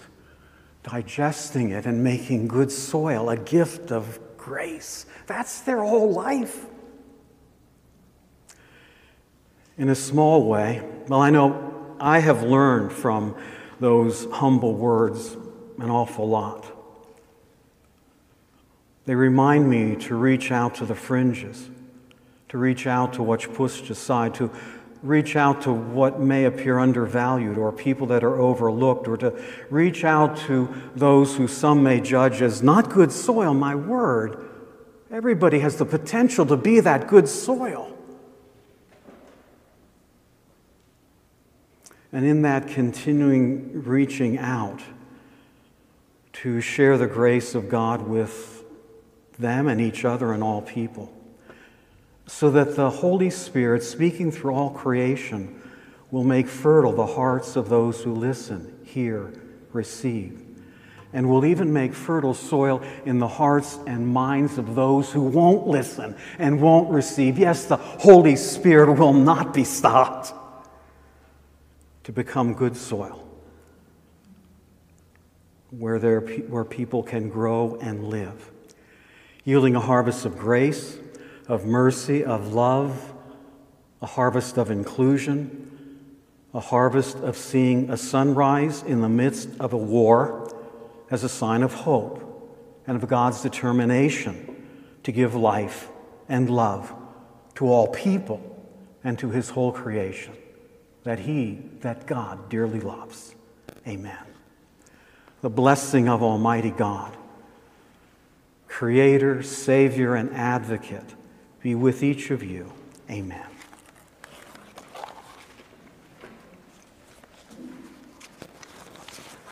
digesting 0.83 1.71
it, 1.71 1.87
and 1.87 2.03
making 2.03 2.49
good 2.49 2.73
soil, 2.73 3.29
a 3.29 3.37
gift 3.37 3.93
of 3.93 4.19
grace. 4.37 5.07
That's 5.27 5.61
their 5.61 5.83
whole 5.83 6.13
life. 6.13 6.67
In 9.77 9.89
a 9.89 9.95
small 9.95 10.47
way, 10.47 10.83
well, 11.09 11.21
I 11.21 11.31
know 11.31 11.97
I 12.01 12.21
have 12.21 12.43
learned 12.43 12.93
from 12.93 13.37
those 13.81 14.27
humble 14.33 14.75
words 14.75 15.37
an 15.79 15.91
awful 15.91 16.29
lot. 16.29 16.71
They 19.05 19.15
remind 19.15 19.69
me 19.69 19.97
to 19.97 20.15
reach 20.15 20.51
out 20.51 20.77
to 20.77 20.87
the 20.87 20.95
fringes 20.95 21.69
to 22.55 22.59
reach 22.59 22.87
out 22.87 23.15
to 23.15 23.21
what's 23.21 23.47
pushed 23.47 23.91
aside, 23.91 24.33
to 24.33 24.49
reach 25.03 25.35
out 25.35 25.63
to 25.63 25.73
what 25.73 26.21
may 26.21 26.45
appear 26.45 26.79
undervalued 26.79 27.59
or 27.59 27.73
people 27.73 28.07
that 28.07 28.23
are 28.23 28.37
overlooked, 28.39 29.09
or 29.09 29.17
to 29.17 29.43
reach 29.71 30.05
out 30.05 30.37
to 30.37 30.73
those 30.95 31.35
who 31.35 31.49
some 31.49 31.83
may 31.83 32.01
judge 32.01 32.41
as 32.41 32.63
not 32.63 32.91
good 32.91 33.11
soil, 33.11 33.53
my 33.55 33.75
word. 33.75 34.49
Everybody 35.11 35.59
has 35.59 35.79
the 35.79 35.85
potential 35.85 36.47
to 36.47 36.57
be 36.57 36.79
that 36.79 37.09
good 37.09 37.29
soil. 37.29 37.94
And 42.15 42.25
in 42.25 42.43
that 42.43 42.69
continuing 42.69 43.83
reaching 43.83 44.39
out 44.39 44.81
to 46.35 46.61
share 46.61 46.97
the 46.97 47.09
grace 47.09 47.55
of 47.55 47.69
God 47.69 48.03
with 48.03 48.65
them 49.39 49.67
and 49.67 49.81
each 49.81 50.05
other 50.05 50.33
and 50.33 50.43
all 50.43 50.63
people 50.63 51.13
so 52.27 52.51
that 52.51 52.77
the 52.77 52.89
Holy 52.89 53.31
Spirit, 53.31 53.83
speaking 53.83 54.31
through 54.31 54.55
all 54.55 54.71
creation, 54.71 55.61
will 56.11 56.25
make 56.25 56.47
fertile 56.47 56.93
the 56.93 57.07
hearts 57.07 57.57
of 57.57 57.69
those 57.69 58.03
who 58.03 58.15
listen, 58.15 58.79
hear, 58.85 59.33
receive, 59.73 60.41
and 61.13 61.29
will 61.29 61.45
even 61.45 61.73
make 61.73 61.93
fertile 61.93 62.35
soil 62.35 62.81
in 63.05 63.19
the 63.19 63.29
hearts 63.29 63.79
and 63.87 64.07
minds 64.07 64.57
of 64.57 64.75
those 64.75 65.13
who 65.13 65.23
won't 65.23 65.67
listen 65.67 66.15
and 66.39 66.61
won't 66.63 66.91
receive. 66.91 67.39
Yes, 67.39 67.67
the 67.67 67.77
Holy 67.77 68.37
Spirit 68.37 68.93
will 68.99 69.13
not 69.13 69.53
be 69.53 69.65
stopped 69.65 70.33
to 72.05 72.13
become 72.13 72.55
good 72.55 72.77
soil 72.77 73.21
where, 75.71 75.99
there, 75.99 76.21
where 76.21 76.65
people 76.65 77.03
can 77.03 77.29
grow 77.29 77.77
and 77.81 78.09
live, 78.09 78.51
yielding 79.45 79.75
a 79.75 79.81
harvest 79.81 80.25
of 80.25 80.39
grace 80.39 80.99
of 81.49 81.67
mercy, 81.67 82.25
of 82.25 82.53
love, 82.53 83.13
a 84.01 84.07
harvest 84.07 84.57
of 84.57 84.71
inclusion, 84.71 86.09
a 86.53 86.61
harvest 86.61 87.17
of 87.17 87.37
seeing 87.37 87.91
a 87.91 87.97
sunrise 87.97 88.83
in 88.83 89.01
the 89.01 89.09
midst 89.09 89.49
of 89.61 89.73
a 89.73 89.77
war 89.77 90.51
as 91.11 91.25
a 91.25 91.29
sign 91.29 91.63
of 91.63 91.75
hope 91.75 92.21
and 92.87 92.97
of 92.97 93.09
God's 93.09 93.43
determination 93.43 94.67
to 95.03 95.13
give 95.13 95.35
life 95.35 95.89
and 96.29 96.49
love 96.49 96.95
to 97.57 97.67
all 97.67 97.89
people 97.89 98.41
and 99.03 99.19
to 99.19 99.31
his 99.31 99.51
whole 99.51 99.73
creation 99.73 100.35
that 101.03 101.21
he, 101.21 101.63
that 101.85 102.07
God 102.07 102.49
dearly 102.49 102.81
loves. 102.81 103.35
Amen. 103.87 104.17
The 105.43 105.51
blessing 105.51 106.09
of 106.09 106.23
Almighty 106.23 106.71
God, 106.71 107.15
Creator, 108.69 109.43
Savior, 109.43 110.15
and 110.15 110.33
Advocate 110.35 111.15
be 111.63 111.75
with 111.75 112.03
each 112.03 112.31
of 112.31 112.43
you. 112.43 112.73
Amen. 113.11 113.54